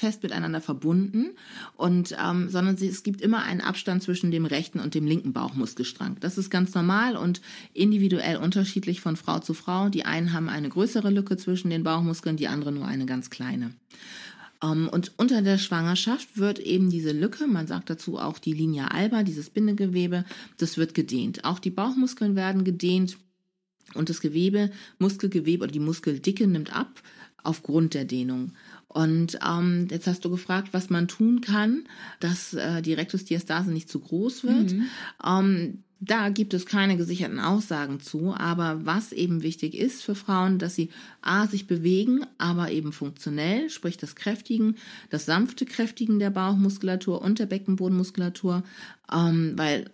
fest 0.00 0.22
miteinander 0.22 0.60
verbunden 0.60 1.30
und 1.76 2.16
ähm, 2.22 2.48
sondern 2.48 2.76
sie, 2.76 2.88
es 2.88 3.02
gibt 3.02 3.20
immer 3.20 3.44
einen 3.44 3.60
Abstand 3.60 4.02
zwischen 4.02 4.30
dem 4.30 4.46
rechten 4.46 4.80
und 4.80 4.94
dem 4.94 5.06
linken 5.06 5.32
Bauchmuskelstrang. 5.32 6.16
Das 6.20 6.38
ist 6.38 6.50
ganz 6.50 6.74
normal 6.74 7.16
und 7.16 7.40
individuell 7.72 8.36
unterschiedlich 8.36 9.00
von 9.00 9.16
Frau 9.16 9.38
zu 9.38 9.54
Frau. 9.54 9.88
Die 9.88 10.04
einen 10.04 10.32
haben 10.32 10.48
eine 10.48 10.68
größere 10.68 11.10
Lücke 11.10 11.36
zwischen 11.36 11.70
den 11.70 11.84
Bauchmuskeln, 11.84 12.36
die 12.36 12.48
anderen 12.48 12.74
nur 12.74 12.86
eine 12.86 13.06
ganz 13.06 13.30
kleine. 13.30 13.72
Ähm, 14.62 14.88
und 14.88 15.12
unter 15.16 15.42
der 15.42 15.58
Schwangerschaft 15.58 16.38
wird 16.38 16.58
eben 16.58 16.90
diese 16.90 17.12
Lücke, 17.12 17.46
man 17.46 17.66
sagt 17.66 17.90
dazu 17.90 18.18
auch 18.18 18.38
die 18.38 18.52
Linea 18.52 18.88
alba, 18.88 19.22
dieses 19.22 19.50
Bindegewebe, 19.50 20.24
das 20.58 20.76
wird 20.76 20.94
gedehnt. 20.94 21.44
Auch 21.44 21.58
die 21.58 21.70
Bauchmuskeln 21.70 22.36
werden 22.36 22.64
gedehnt 22.64 23.18
und 23.94 24.08
das 24.08 24.20
Gewebe, 24.20 24.70
Muskelgewebe 24.98 25.64
oder 25.64 25.72
die 25.72 25.80
Muskeldicke 25.80 26.46
nimmt 26.46 26.74
ab 26.74 27.02
aufgrund 27.42 27.94
der 27.94 28.04
Dehnung. 28.04 28.52
Und 28.88 29.38
ähm, 29.46 29.86
jetzt 29.90 30.06
hast 30.06 30.24
du 30.24 30.30
gefragt, 30.30 30.70
was 30.72 30.90
man 30.90 31.06
tun 31.06 31.40
kann, 31.40 31.84
dass 32.18 32.54
äh, 32.54 32.82
die 32.82 32.94
Rektusdiastase 32.94 33.70
nicht 33.70 33.88
zu 33.88 34.00
groß 34.00 34.42
wird. 34.44 34.72
Mhm. 34.72 34.86
Ähm, 35.24 35.84
da 36.00 36.30
gibt 36.30 36.54
es 36.54 36.64
keine 36.64 36.96
gesicherten 36.96 37.38
Aussagen 37.38 38.00
zu, 38.00 38.34
aber 38.34 38.86
was 38.86 39.12
eben 39.12 39.42
wichtig 39.42 39.74
ist 39.74 40.02
für 40.02 40.14
Frauen, 40.14 40.58
dass 40.58 40.74
sie 40.74 40.88
a 41.20 41.46
sich 41.46 41.66
bewegen, 41.66 42.24
aber 42.38 42.70
eben 42.70 42.92
funktionell, 42.92 43.68
sprich 43.68 43.98
das 43.98 44.16
Kräftigen, 44.16 44.76
das 45.10 45.26
sanfte 45.26 45.66
Kräftigen 45.66 46.18
der 46.18 46.30
Bauchmuskulatur 46.30 47.20
und 47.20 47.38
der 47.38 47.46
Beckenbodenmuskulatur, 47.46 48.64
ähm, 49.12 49.52
weil 49.56 49.90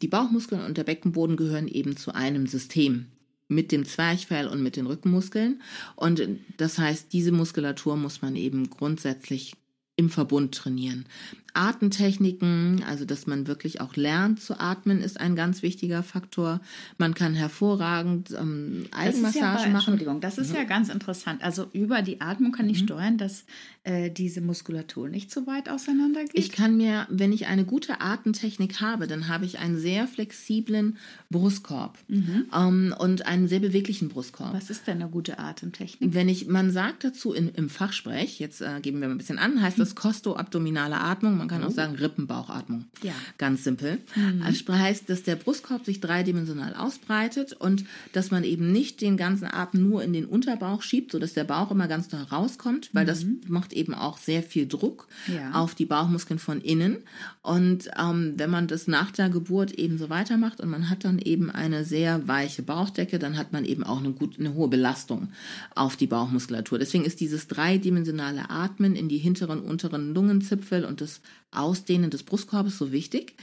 die 0.00 0.08
Bauchmuskeln 0.08 0.62
und 0.62 0.78
der 0.78 0.84
Beckenboden 0.84 1.36
gehören 1.36 1.68
eben 1.68 1.96
zu 1.96 2.14
einem 2.14 2.46
System 2.46 3.06
mit 3.48 3.72
dem 3.72 3.84
Zwerchfell 3.84 4.48
und 4.48 4.62
mit 4.62 4.76
den 4.76 4.86
Rückenmuskeln. 4.86 5.62
Und 5.96 6.22
das 6.56 6.78
heißt, 6.78 7.12
diese 7.12 7.32
Muskulatur 7.32 7.96
muss 7.96 8.22
man 8.22 8.36
eben 8.36 8.70
grundsätzlich 8.70 9.54
im 9.96 10.10
Verbund 10.10 10.54
trainieren. 10.54 11.06
Atemtechniken, 11.54 12.82
also 12.86 13.04
dass 13.04 13.26
man 13.26 13.46
wirklich 13.46 13.80
auch 13.80 13.96
lernt 13.96 14.40
zu 14.40 14.58
atmen, 14.58 15.00
ist 15.00 15.20
ein 15.20 15.36
ganz 15.36 15.62
wichtiger 15.62 16.02
Faktor. 16.02 16.60
Man 16.98 17.14
kann 17.14 17.34
hervorragend 17.34 18.32
ähm, 18.32 18.86
Eigenmassage 18.90 19.62
ja 19.62 19.68
machen. 19.68 19.74
Entschuldigung, 19.74 20.20
das 20.20 20.38
ist 20.38 20.52
ja 20.52 20.64
ganz 20.64 20.88
interessant. 20.88 21.42
Also 21.42 21.66
über 21.72 22.02
die 22.02 22.20
Atmung 22.20 22.52
kann 22.52 22.68
ich 22.68 22.80
steuern, 22.80 23.18
dass 23.18 23.44
äh, 23.84 24.10
diese 24.10 24.40
Muskulatur 24.40 25.08
nicht 25.08 25.30
so 25.30 25.46
weit 25.46 25.68
auseinander 25.68 26.24
geht. 26.24 26.32
Ich 26.34 26.50
kann 26.50 26.76
mir, 26.76 27.06
wenn 27.08 27.32
ich 27.32 27.46
eine 27.46 27.64
gute 27.64 28.00
Atemtechnik 28.00 28.80
habe, 28.80 29.06
dann 29.06 29.28
habe 29.28 29.44
ich 29.44 29.58
einen 29.58 29.78
sehr 29.78 30.08
flexiblen 30.08 30.98
Brustkorb 31.30 31.98
ähm, 32.08 32.94
und 32.98 33.26
einen 33.26 33.46
sehr 33.46 33.60
beweglichen 33.60 34.08
Brustkorb. 34.08 34.54
Was 34.54 34.70
ist 34.70 34.86
denn 34.86 35.00
eine 35.00 35.10
gute 35.10 35.38
Atemtechnik? 35.38 36.14
Wenn 36.14 36.28
ich, 36.28 36.46
man 36.46 36.70
sagt 36.70 37.04
dazu 37.04 37.32
in, 37.32 37.48
im 37.50 37.68
Fachsprech, 37.68 38.38
jetzt 38.40 38.60
äh, 38.60 38.80
geben 38.80 39.00
wir 39.00 39.08
mal 39.08 39.14
ein 39.14 39.18
bisschen 39.18 39.38
an, 39.38 39.60
heißt 39.60 39.78
das 39.78 39.94
kostoabdominale 39.94 41.00
Atmung. 41.00 41.43
Man 41.48 41.60
kann 41.60 41.68
auch 41.68 41.74
sagen 41.74 41.94
Rippenbauchatmung. 41.96 42.84
Ja. 43.02 43.12
Ganz 43.38 43.64
simpel. 43.64 43.98
Also 44.44 44.64
heißt, 44.72 45.08
dass 45.08 45.22
der 45.22 45.36
Brustkorb 45.36 45.84
sich 45.84 46.00
dreidimensional 46.00 46.74
ausbreitet 46.74 47.52
und 47.52 47.84
dass 48.12 48.30
man 48.30 48.44
eben 48.44 48.72
nicht 48.72 49.00
den 49.00 49.16
ganzen 49.16 49.46
Atem 49.46 49.88
nur 49.88 50.02
in 50.02 50.12
den 50.12 50.26
Unterbauch 50.26 50.82
schiebt, 50.82 51.12
sodass 51.12 51.32
der 51.34 51.44
Bauch 51.44 51.70
immer 51.70 51.88
ganz 51.88 52.08
doll 52.08 52.22
rauskommt, 52.22 52.90
weil 52.92 53.06
das 53.06 53.24
macht 53.46 53.72
eben 53.72 53.94
auch 53.94 54.18
sehr 54.18 54.42
viel 54.42 54.66
Druck 54.66 55.06
Ja. 55.26 55.52
auf 55.52 55.74
die 55.74 55.86
Bauchmuskeln 55.86 56.38
von 56.38 56.60
innen. 56.60 56.98
Und 57.42 57.90
ähm, 57.98 58.34
wenn 58.36 58.50
man 58.50 58.66
das 58.68 58.86
nach 58.88 59.10
der 59.10 59.28
Geburt 59.28 59.72
eben 59.72 59.98
so 59.98 60.08
weitermacht 60.08 60.60
und 60.60 60.70
man 60.70 60.88
hat 60.88 61.04
dann 61.04 61.18
eben 61.18 61.50
eine 61.50 61.84
sehr 61.84 62.26
weiche 62.26 62.62
Bauchdecke, 62.62 63.18
dann 63.18 63.36
hat 63.36 63.52
man 63.52 63.64
eben 63.64 63.84
auch 63.84 63.98
eine, 63.98 64.12
gut, 64.12 64.38
eine 64.38 64.54
hohe 64.54 64.68
Belastung 64.68 65.28
auf 65.74 65.96
die 65.96 66.06
Bauchmuskulatur. 66.06 66.78
Deswegen 66.78 67.04
ist 67.04 67.20
dieses 67.20 67.46
dreidimensionale 67.48 68.48
Atmen 68.50 68.96
in 68.96 69.08
die 69.08 69.18
hinteren, 69.18 69.60
unteren 69.60 70.14
Lungenzipfel 70.14 70.84
und 70.84 71.00
das 71.00 71.20
Ausdehnen 71.50 72.10
des 72.10 72.24
Brustkorbes 72.24 72.78
so 72.78 72.92
wichtig. 72.92 73.36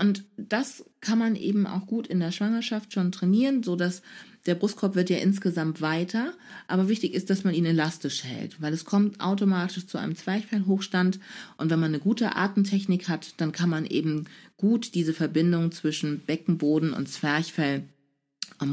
Und 0.00 0.24
das 0.36 0.84
kann 1.00 1.18
man 1.18 1.36
eben 1.36 1.66
auch 1.66 1.86
gut 1.86 2.06
in 2.06 2.20
der 2.20 2.30
Schwangerschaft 2.32 2.92
schon 2.92 3.12
trainieren, 3.12 3.62
so 3.62 3.76
dass 3.76 4.02
der 4.46 4.54
Brustkorb 4.54 4.94
wird 4.94 5.10
ja 5.10 5.18
insgesamt 5.18 5.80
weiter, 5.80 6.32
aber 6.68 6.88
wichtig 6.88 7.14
ist, 7.14 7.30
dass 7.30 7.42
man 7.42 7.54
ihn 7.54 7.66
elastisch 7.66 8.22
hält, 8.22 8.60
weil 8.62 8.72
es 8.72 8.84
kommt 8.84 9.20
automatisch 9.20 9.86
zu 9.86 9.98
einem 9.98 10.14
Zwerchfellhochstand 10.14 11.18
und 11.56 11.70
wenn 11.70 11.80
man 11.80 11.90
eine 11.90 11.98
gute 11.98 12.36
Atemtechnik 12.36 13.08
hat, 13.08 13.34
dann 13.38 13.50
kann 13.50 13.68
man 13.68 13.84
eben 13.84 14.26
gut 14.56 14.94
diese 14.94 15.12
Verbindung 15.12 15.72
zwischen 15.72 16.20
Beckenboden 16.20 16.92
und 16.92 17.08
Zwerchfell 17.08 17.84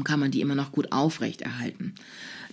kann 0.04 0.20
man 0.20 0.30
die 0.30 0.40
immer 0.40 0.54
noch 0.54 0.72
gut 0.72 0.92
aufrechterhalten. 0.92 1.94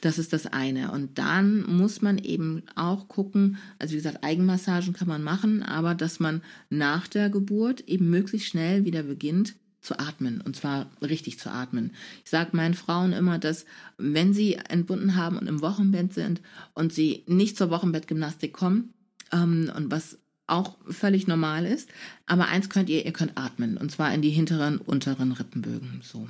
Das 0.02 0.18
ist 0.18 0.34
das 0.34 0.48
eine. 0.48 0.92
Und 0.92 1.18
dann 1.18 1.64
muss 1.64 2.02
man 2.02 2.18
eben 2.18 2.64
auch 2.76 3.08
gucken, 3.08 3.58
also 3.80 3.94
wie 3.94 3.98
gesagt, 3.98 4.24
Eigenmassagen 4.24 4.94
kann 4.94 5.08
man 5.08 5.24
machen, 5.24 5.64
aber 5.64 5.96
dass 5.96 6.20
man 6.20 6.42
nach 6.70 7.08
der 7.08 7.30
Geburt 7.30 7.82
eben 7.82 8.10
möglichst 8.10 8.50
schnell 8.50 8.84
wieder 8.84 9.04
beginnt 9.04 9.56
zu 9.82 9.98
atmen 9.98 10.42
und 10.42 10.56
zwar 10.56 10.92
richtig 11.02 11.40
zu 11.40 11.50
atmen. 11.52 11.92
Ich 12.24 12.30
sage 12.30 12.56
meinen 12.56 12.76
Frauen 12.76 13.14
immer, 13.14 13.40
dass 13.40 13.66
wenn 13.98 14.34
sie 14.34 14.56
entbunden 14.56 15.16
haben 15.16 15.38
und 15.38 15.48
im 15.48 15.62
Wochenbett 15.62 16.14
sind 16.14 16.42
und 16.74 16.94
sie 16.94 17.24
nicht 17.28 17.58
zur 17.58 17.72
Wochenbettgymnastik 17.72 18.54
kommen 18.54 18.94
ähm, 19.32 19.72
und 19.76 19.90
was 19.92 20.20
auch 20.48 20.78
völlig 20.88 21.28
normal 21.28 21.66
ist. 21.66 21.90
Aber 22.32 22.48
eins 22.48 22.70
könnt 22.70 22.88
ihr, 22.88 23.06
ihr 23.06 23.12
könnt 23.12 23.38
atmen 23.38 23.76
und 23.76 23.92
zwar 23.92 24.14
in 24.14 24.22
die 24.22 24.30
hinteren, 24.30 24.78
unteren 24.78 25.34
Rippenbögen. 25.34 26.02
So. 26.02 26.30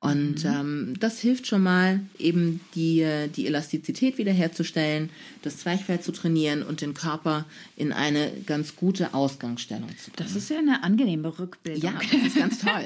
Und 0.00 0.46
ähm, 0.46 0.94
das 0.98 1.20
hilft 1.20 1.46
schon 1.46 1.62
mal, 1.62 2.00
eben 2.18 2.60
die, 2.74 3.06
die 3.34 3.46
Elastizität 3.46 4.16
wiederherzustellen, 4.16 5.10
das 5.42 5.58
Zwerchfell 5.58 6.00
zu 6.00 6.12
trainieren 6.12 6.62
und 6.62 6.80
den 6.80 6.94
Körper 6.94 7.44
in 7.76 7.92
eine 7.92 8.30
ganz 8.46 8.76
gute 8.76 9.12
Ausgangsstellung 9.12 9.88
zu 9.98 10.10
bringen. 10.10 10.16
Das 10.16 10.36
ist 10.36 10.48
ja 10.48 10.58
eine 10.58 10.82
angenehme 10.82 11.38
Rückbildung. 11.38 11.82
ja, 11.82 11.98
das 11.98 12.26
ist 12.28 12.36
ganz 12.36 12.58
toll. 12.60 12.84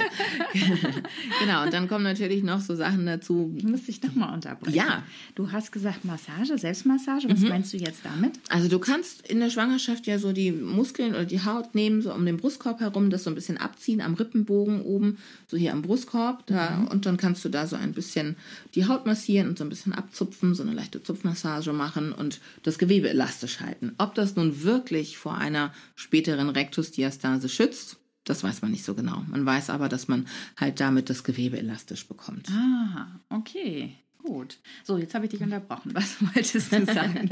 genau, 1.40 1.64
und 1.64 1.72
dann 1.72 1.86
kommen 1.86 2.04
natürlich 2.04 2.42
noch 2.42 2.60
so 2.60 2.74
Sachen 2.74 3.06
dazu. 3.06 3.54
Muss 3.62 3.88
ich 3.88 4.02
nochmal 4.02 4.34
unterbrechen. 4.34 4.74
Ja. 4.74 4.98
Mhm. 4.98 5.34
Du 5.36 5.52
hast 5.52 5.70
gesagt 5.70 6.04
Massage, 6.04 6.58
Selbstmassage. 6.58 7.28
Was 7.28 7.40
meinst 7.40 7.72
du 7.72 7.76
jetzt 7.76 8.00
damit? 8.04 8.40
Also 8.48 8.68
du 8.68 8.80
kannst 8.80 9.28
in 9.28 9.38
der 9.38 9.50
Schwangerschaft 9.50 10.06
ja 10.06 10.18
so 10.18 10.32
die 10.32 10.50
Muskeln 10.50 11.10
oder 11.10 11.26
die 11.26 11.44
Haut 11.44 11.74
nehmen, 11.76 12.02
so 12.02 12.12
um 12.12 12.24
den 12.24 12.39
Brustkorb 12.40 12.80
herum, 12.80 13.10
das 13.10 13.24
so 13.24 13.30
ein 13.30 13.34
bisschen 13.34 13.58
abziehen 13.58 14.00
am 14.00 14.14
Rippenbogen 14.14 14.82
oben, 14.82 15.18
so 15.46 15.56
hier 15.56 15.72
am 15.72 15.82
Brustkorb. 15.82 16.46
Da, 16.46 16.86
Und 16.90 17.06
dann 17.06 17.16
kannst 17.16 17.44
du 17.44 17.48
da 17.48 17.66
so 17.66 17.76
ein 17.76 17.92
bisschen 17.92 18.36
die 18.74 18.86
Haut 18.86 19.06
massieren 19.06 19.48
und 19.48 19.58
so 19.58 19.64
ein 19.64 19.70
bisschen 19.70 19.92
abzupfen, 19.92 20.54
so 20.54 20.62
eine 20.62 20.72
leichte 20.72 21.02
Zupfmassage 21.02 21.72
machen 21.72 22.12
und 22.12 22.40
das 22.62 22.78
Gewebe 22.78 23.08
elastisch 23.08 23.60
halten. 23.60 23.94
Ob 23.98 24.14
das 24.14 24.36
nun 24.36 24.62
wirklich 24.62 25.18
vor 25.18 25.36
einer 25.36 25.72
späteren 25.94 26.48
Rektusdiastase 26.48 27.48
schützt, 27.48 27.96
das 28.24 28.44
weiß 28.44 28.62
man 28.62 28.70
nicht 28.70 28.84
so 28.84 28.94
genau. 28.94 29.24
Man 29.28 29.46
weiß 29.46 29.70
aber, 29.70 29.88
dass 29.88 30.08
man 30.08 30.26
halt 30.56 30.80
damit 30.80 31.10
das 31.10 31.24
Gewebe 31.24 31.58
elastisch 31.58 32.06
bekommt. 32.06 32.48
Ah, 32.50 33.20
okay. 33.30 33.96
Gut. 34.22 34.58
So, 34.84 34.98
jetzt 34.98 35.14
habe 35.14 35.24
ich 35.24 35.30
dich 35.30 35.40
unterbrochen. 35.40 35.94
Was 35.94 36.16
wolltest 36.34 36.72
du 36.72 36.84
sagen? 36.86 37.30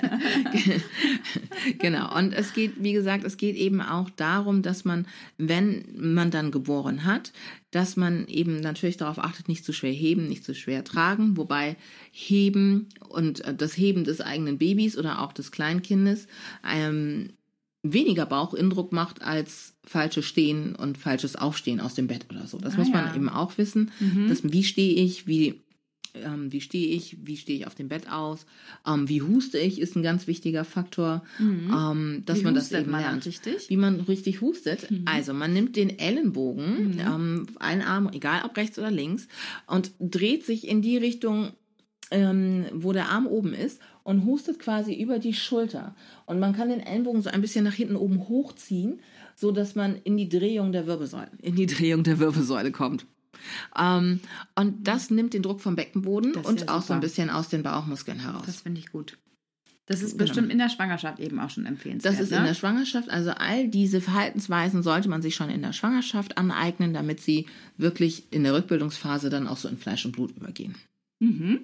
genau. 1.78 2.16
Und 2.16 2.32
es 2.32 2.52
geht, 2.54 2.82
wie 2.82 2.92
gesagt, 2.92 3.24
es 3.24 3.36
geht 3.36 3.56
eben 3.56 3.80
auch 3.80 4.10
darum, 4.10 4.62
dass 4.62 4.84
man, 4.84 5.06
wenn 5.36 5.84
man 5.96 6.30
dann 6.30 6.50
geboren 6.50 7.04
hat, 7.04 7.32
dass 7.70 7.96
man 7.96 8.26
eben 8.26 8.60
natürlich 8.60 8.96
darauf 8.96 9.18
achtet, 9.18 9.48
nicht 9.48 9.64
zu 9.64 9.72
schwer 9.72 9.92
heben, 9.92 10.28
nicht 10.28 10.44
zu 10.44 10.54
schwer 10.54 10.84
tragen, 10.84 11.36
wobei 11.36 11.76
Heben 12.10 12.88
und 13.08 13.44
äh, 13.44 13.54
das 13.54 13.76
Heben 13.76 14.04
des 14.04 14.20
eigenen 14.20 14.58
Babys 14.58 14.96
oder 14.96 15.20
auch 15.20 15.32
des 15.32 15.52
Kleinkindes 15.52 16.26
ähm, 16.68 17.30
weniger 17.82 18.26
Bauchinndruck 18.26 18.92
macht 18.92 19.22
als 19.22 19.74
falsches 19.84 20.24
Stehen 20.24 20.74
und 20.74 20.98
falsches 20.98 21.36
Aufstehen 21.36 21.80
aus 21.80 21.94
dem 21.94 22.06
Bett 22.06 22.26
oder 22.30 22.46
so. 22.46 22.58
Das 22.58 22.74
Ah, 22.74 22.78
muss 22.78 22.88
man 22.88 23.06
ja. 23.06 23.14
eben 23.14 23.28
auch 23.28 23.56
wissen. 23.56 23.90
Dass, 24.28 24.42
wie 24.42 24.64
stehe 24.64 24.94
ich, 25.02 25.26
wie 25.26 25.60
ähm, 26.14 26.52
wie 26.52 26.60
stehe 26.60 26.88
ich, 26.88 27.16
wie 27.24 27.36
stehe 27.36 27.58
ich 27.58 27.66
auf 27.66 27.74
dem 27.74 27.88
Bett 27.88 28.10
aus, 28.10 28.46
ähm, 28.86 29.08
wie 29.08 29.22
huste 29.22 29.58
ich, 29.58 29.80
ist 29.80 29.96
ein 29.96 30.02
ganz 30.02 30.26
wichtiger 30.26 30.64
Faktor, 30.64 31.22
ähm, 31.40 32.22
dass 32.26 32.40
Wie 32.40 32.44
man 32.44 32.54
das 32.54 32.72
eben 32.72 32.90
man 32.90 33.00
lernt. 33.00 33.26
richtig? 33.26 33.68
Wie 33.68 33.76
man 33.76 34.00
richtig 34.00 34.40
hustet. 34.40 34.88
Also 35.04 35.32
man 35.34 35.52
nimmt 35.52 35.76
den 35.76 35.98
Ellenbogen, 35.98 37.00
ähm, 37.00 37.46
einen 37.58 37.82
Arm, 37.82 38.10
egal 38.12 38.42
ob 38.44 38.56
rechts 38.56 38.78
oder 38.78 38.90
links, 38.90 39.28
und 39.66 39.92
dreht 39.98 40.44
sich 40.44 40.66
in 40.66 40.82
die 40.82 40.96
Richtung, 40.96 41.52
ähm, 42.10 42.66
wo 42.72 42.92
der 42.92 43.10
Arm 43.10 43.26
oben 43.26 43.52
ist 43.52 43.80
und 44.02 44.24
hustet 44.24 44.58
quasi 44.58 44.94
über 44.94 45.18
die 45.18 45.34
Schulter. 45.34 45.94
Und 46.24 46.40
man 46.40 46.54
kann 46.54 46.70
den 46.70 46.80
Ellenbogen 46.80 47.20
so 47.22 47.30
ein 47.30 47.42
bisschen 47.42 47.64
nach 47.64 47.74
hinten 47.74 47.96
oben 47.96 48.28
hochziehen, 48.28 49.00
so 49.36 49.52
dass 49.52 49.74
man 49.74 49.96
in 50.04 50.16
die 50.16 50.28
Drehung 50.28 50.72
der 50.72 50.86
Wirbelsäule, 50.86 51.30
in 51.42 51.54
die 51.54 51.66
Drehung 51.66 52.02
der 52.02 52.18
Wirbelsäule 52.18 52.72
kommt. 52.72 53.06
Ähm, 53.78 54.20
und 54.54 54.86
das 54.86 55.10
nimmt 55.10 55.34
den 55.34 55.42
Druck 55.42 55.60
vom 55.60 55.76
Beckenboden 55.76 56.32
Das 56.32 56.46
und 56.46 56.60
ja 56.62 56.68
auch 56.68 56.82
so 56.82 56.92
ein 56.92 56.98
super. 56.98 57.00
bisschen 57.00 57.30
aus 57.30 57.48
den 57.48 57.62
Bauchmuskeln 57.62 58.20
heraus. 58.20 58.42
Das 58.46 58.60
finde 58.62 58.80
ich 58.80 58.90
gut. 58.90 59.18
Das 59.86 60.02
ist 60.02 60.12
Genau. 60.12 60.24
bestimmt 60.24 60.52
in 60.52 60.58
der 60.58 60.68
Schwangerschaft 60.68 61.18
eben 61.18 61.40
auch 61.40 61.48
schon 61.48 61.64
empfehlenswert. 61.64 62.12
Das 62.14 62.20
ist 62.20 62.30
ne? 62.30 62.38
in 62.38 62.44
der 62.44 62.52
Schwangerschaft, 62.54 63.08
also 63.08 63.30
all 63.30 63.68
diese 63.68 64.02
Verhaltensweisen 64.02 64.82
sollte 64.82 65.08
man 65.08 65.22
sich 65.22 65.34
schon 65.34 65.48
in 65.48 65.62
der 65.62 65.72
Schwangerschaft 65.72 66.36
aneignen, 66.36 66.92
damit 66.92 67.20
sie 67.20 67.46
wirklich 67.78 68.24
in 68.30 68.44
der 68.44 68.52
Rückbildungsphase 68.54 69.30
dann 69.30 69.46
auch 69.48 69.56
so 69.56 69.66
in 69.66 69.78
Fleisch 69.78 70.04
und 70.04 70.12
Blut 70.12 70.36
übergehen. 70.36 70.74
Mhm. 71.20 71.60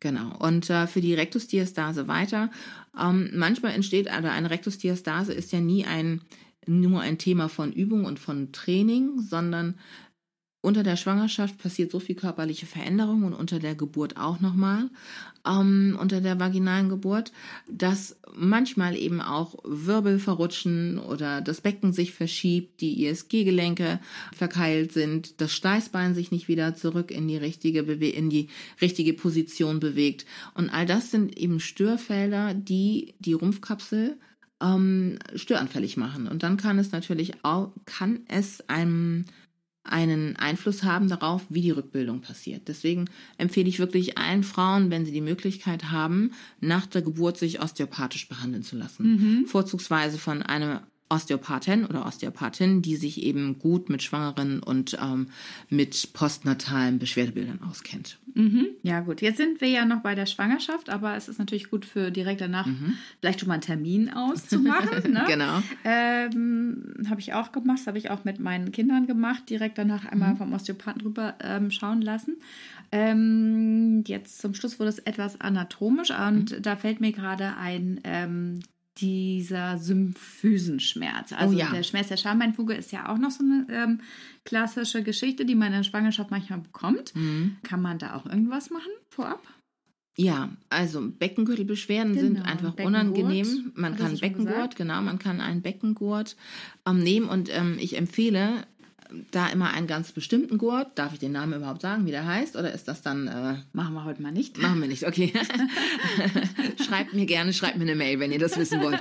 Genau. 0.00 0.34
Und 0.38 0.70
äh, 0.70 0.86
für 0.86 1.00
die 1.02 1.14
Rektusdiastase 1.14 2.08
weiter. 2.08 2.50
Ähm, 2.98 3.30
manchmal 3.34 3.72
entsteht, 3.72 4.08
also 4.10 4.28
eine 4.28 4.50
Rektusdiastase 4.50 5.34
ist 5.34 5.52
ja 5.52 5.60
nie 5.60 5.84
ein, 5.84 6.22
nur 6.66 7.02
ein 7.02 7.18
Thema 7.18 7.48
von 7.48 7.72
Übung 7.72 8.04
und 8.06 8.18
von 8.18 8.52
Training, 8.52 9.20
sondern 9.20 9.74
unter 10.66 10.82
der 10.82 10.96
Schwangerschaft 10.96 11.58
passiert 11.58 11.92
so 11.92 12.00
viel 12.00 12.16
körperliche 12.16 12.66
Veränderung 12.66 13.22
und 13.22 13.34
unter 13.34 13.60
der 13.60 13.76
Geburt 13.76 14.16
auch 14.16 14.40
nochmal, 14.40 14.90
ähm, 15.46 15.96
unter 16.00 16.20
der 16.20 16.40
vaginalen 16.40 16.88
Geburt, 16.88 17.30
dass 17.70 18.16
manchmal 18.34 18.96
eben 18.96 19.20
auch 19.20 19.54
Wirbel 19.62 20.18
verrutschen 20.18 20.98
oder 20.98 21.40
das 21.40 21.60
Becken 21.60 21.92
sich 21.92 22.12
verschiebt, 22.12 22.80
die 22.80 23.06
ISG-Gelenke 23.06 24.00
verkeilt 24.34 24.90
sind, 24.90 25.40
das 25.40 25.52
Steißbein 25.52 26.16
sich 26.16 26.32
nicht 26.32 26.48
wieder 26.48 26.74
zurück 26.74 27.12
in 27.12 27.28
die 27.28 27.36
richtige 27.36 27.84
Bewe 27.84 28.08
in 28.08 28.28
die 28.28 28.48
richtige 28.80 29.12
Position 29.12 29.78
bewegt. 29.78 30.26
Und 30.54 30.68
all 30.70 30.84
das 30.84 31.12
sind 31.12 31.38
eben 31.38 31.60
Störfelder, 31.60 32.54
die 32.54 33.14
die 33.20 33.34
Rumpfkapsel 33.34 34.18
ähm, 34.60 35.20
störanfällig 35.36 35.96
machen. 35.96 36.26
Und 36.26 36.42
dann 36.42 36.56
kann 36.56 36.80
es 36.80 36.90
natürlich 36.90 37.44
auch, 37.44 37.70
kann 37.84 38.24
es 38.26 38.68
einem 38.68 39.26
einen 39.88 40.36
Einfluss 40.36 40.82
haben 40.82 41.08
darauf, 41.08 41.42
wie 41.48 41.62
die 41.62 41.70
Rückbildung 41.70 42.20
passiert. 42.20 42.68
Deswegen 42.68 43.06
empfehle 43.38 43.68
ich 43.68 43.78
wirklich 43.78 44.18
allen 44.18 44.44
Frauen, 44.44 44.90
wenn 44.90 45.04
sie 45.04 45.12
die 45.12 45.20
Möglichkeit 45.20 45.90
haben, 45.90 46.32
nach 46.60 46.86
der 46.86 47.02
Geburt 47.02 47.38
sich 47.38 47.62
osteopathisch 47.62 48.28
behandeln 48.28 48.62
zu 48.62 48.76
lassen. 48.76 49.44
Vorzugsweise 49.46 50.18
von 50.18 50.42
einem 50.42 50.80
Osteopathin 51.08 51.84
oder 51.84 52.04
Osteopathin, 52.04 52.82
die 52.82 52.96
sich 52.96 53.22
eben 53.22 53.58
gut 53.58 53.88
mit 53.88 54.02
Schwangeren 54.02 54.62
und 54.62 54.98
ähm, 55.00 55.28
mit 55.68 56.12
postnatalen 56.12 56.98
Beschwerdebildern 56.98 57.60
auskennt. 57.62 58.18
Mhm. 58.34 58.66
Ja, 58.82 59.00
gut. 59.00 59.22
Jetzt 59.22 59.38
sind 59.38 59.60
wir 59.60 59.68
ja 59.68 59.84
noch 59.84 60.00
bei 60.00 60.14
der 60.14 60.26
Schwangerschaft, 60.26 60.90
aber 60.90 61.16
es 61.16 61.28
ist 61.28 61.38
natürlich 61.38 61.70
gut 61.70 61.84
für 61.84 62.10
direkt 62.10 62.40
danach 62.40 62.66
mhm. 62.66 62.94
vielleicht 63.20 63.40
schon 63.40 63.48
mal 63.48 63.54
einen 63.54 63.62
Termin 63.62 64.10
auszumachen. 64.12 64.86
Ne? 65.16 65.24
genau. 65.26 65.62
Ähm, 65.84 66.94
habe 67.08 67.20
ich 67.20 67.32
auch 67.32 67.52
gemacht, 67.52 67.86
habe 67.86 67.96
ich 67.96 68.10
auch 68.10 68.24
mit 68.24 68.40
meinen 68.40 68.72
Kindern 68.72 69.06
gemacht, 69.06 69.48
direkt 69.48 69.78
danach 69.78 70.04
einmal 70.04 70.32
mhm. 70.32 70.38
vom 70.38 70.52
Osteopathen 70.52 71.02
drüber 71.02 71.34
ähm, 71.40 71.70
schauen 71.70 72.02
lassen. 72.02 72.36
Ähm, 72.92 74.02
jetzt 74.06 74.40
zum 74.40 74.54
Schluss 74.54 74.78
wurde 74.78 74.90
es 74.90 74.98
etwas 74.98 75.40
anatomisch 75.40 76.10
und 76.10 76.52
mhm. 76.52 76.62
da 76.62 76.76
fällt 76.76 77.00
mir 77.00 77.12
gerade 77.12 77.56
ein 77.56 78.00
ähm, 78.04 78.60
dieser 78.98 79.78
Symphysenschmerz. 79.78 81.32
Also 81.32 81.54
oh 81.54 81.58
ja. 81.58 81.70
der 81.70 81.82
Schmerz 81.82 82.08
der 82.08 82.16
Schambeinfuge 82.16 82.74
ist 82.74 82.92
ja 82.92 83.08
auch 83.08 83.18
noch 83.18 83.30
so 83.30 83.44
eine 83.44 83.66
ähm, 83.70 84.00
klassische 84.44 85.02
Geschichte, 85.02 85.44
die 85.44 85.54
man 85.54 85.68
in 85.68 85.74
der 85.74 85.82
Schwangerschaft 85.82 86.30
manchmal 86.30 86.60
bekommt. 86.60 87.14
Mhm. 87.14 87.56
Kann 87.62 87.82
man 87.82 87.98
da 87.98 88.14
auch 88.14 88.26
irgendwas 88.26 88.70
machen 88.70 88.90
vorab? 89.08 89.42
Ja, 90.18 90.48
also 90.70 91.10
Beckengürtelbeschwerden 91.10 92.14
genau, 92.14 92.24
sind 92.24 92.42
einfach 92.42 92.74
unangenehm. 92.78 93.72
Man 93.74 93.96
kann 93.96 94.18
Beckengurt, 94.18 94.74
genau, 94.74 95.02
man 95.02 95.18
kann 95.18 95.42
einen 95.42 95.60
Beckengurt 95.60 96.36
ähm, 96.86 97.00
nehmen 97.00 97.28
und 97.28 97.54
ähm, 97.54 97.76
ich 97.78 97.98
empfehle, 97.98 98.66
da 99.30 99.48
immer 99.48 99.70
einen 99.70 99.86
ganz 99.86 100.12
bestimmten 100.12 100.58
Gurt. 100.58 100.88
Darf 100.96 101.12
ich 101.12 101.18
den 101.18 101.32
Namen 101.32 101.54
überhaupt 101.54 101.82
sagen, 101.82 102.06
wie 102.06 102.10
der 102.10 102.26
heißt? 102.26 102.56
Oder 102.56 102.72
ist 102.72 102.88
das 102.88 103.02
dann. 103.02 103.28
Äh, 103.28 103.56
machen 103.72 103.94
wir 103.94 104.04
heute 104.04 104.22
mal 104.22 104.32
nicht. 104.32 104.58
Machen 104.58 104.80
wir 104.80 104.88
nicht, 104.88 105.06
okay. 105.06 105.32
schreibt 106.86 107.14
mir 107.14 107.26
gerne, 107.26 107.52
schreibt 107.52 107.76
mir 107.76 107.82
eine 107.82 107.94
Mail, 107.94 108.20
wenn 108.20 108.32
ihr 108.32 108.38
das 108.38 108.56
wissen 108.56 108.80
wollt. 108.82 109.00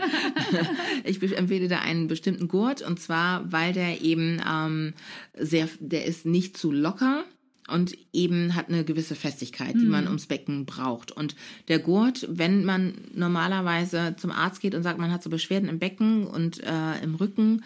ich 1.04 1.22
empfehle 1.36 1.68
da 1.68 1.80
einen 1.80 2.08
bestimmten 2.08 2.48
Gurt 2.48 2.82
und 2.82 3.00
zwar, 3.00 3.52
weil 3.52 3.74
der 3.74 4.02
eben 4.02 4.42
ähm, 4.48 4.94
sehr, 5.38 5.68
der 5.80 6.06
ist 6.06 6.26
nicht 6.26 6.58
zu 6.58 6.72
locker 6.72 7.24
und 7.68 7.98
eben 8.14 8.56
hat 8.56 8.70
eine 8.70 8.84
gewisse 8.84 9.16
Festigkeit, 9.16 9.74
die 9.74 9.88
man 9.88 10.02
mhm. 10.02 10.08
ums 10.10 10.28
Becken 10.28 10.66
braucht. 10.66 11.12
Und 11.12 11.36
der 11.68 11.80
Gurt, 11.80 12.28
wenn 12.30 12.64
man 12.64 12.94
normalerweise 13.14 14.16
zum 14.18 14.32
Arzt 14.32 14.62
geht 14.62 14.76
und 14.76 14.84
sagt, 14.84 15.00
man 15.00 15.12
hat 15.12 15.24
so 15.24 15.32
Beschwerden 15.32 15.68
im 15.68 15.80
Becken 15.80 16.28
und 16.28 16.64
äh, 16.64 17.04
im 17.04 17.16
Rücken 17.16 17.64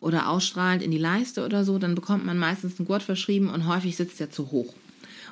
oder 0.00 0.28
ausstrahlend 0.28 0.82
in 0.82 0.90
die 0.90 0.98
Leiste 0.98 1.44
oder 1.44 1.64
so, 1.64 1.78
dann 1.78 1.94
bekommt 1.94 2.24
man 2.24 2.38
meistens 2.38 2.78
einen 2.78 2.86
Gurt 2.86 3.02
verschrieben 3.02 3.48
und 3.48 3.66
häufig 3.66 3.96
sitzt 3.96 4.20
der 4.20 4.30
zu 4.30 4.50
hoch. 4.50 4.74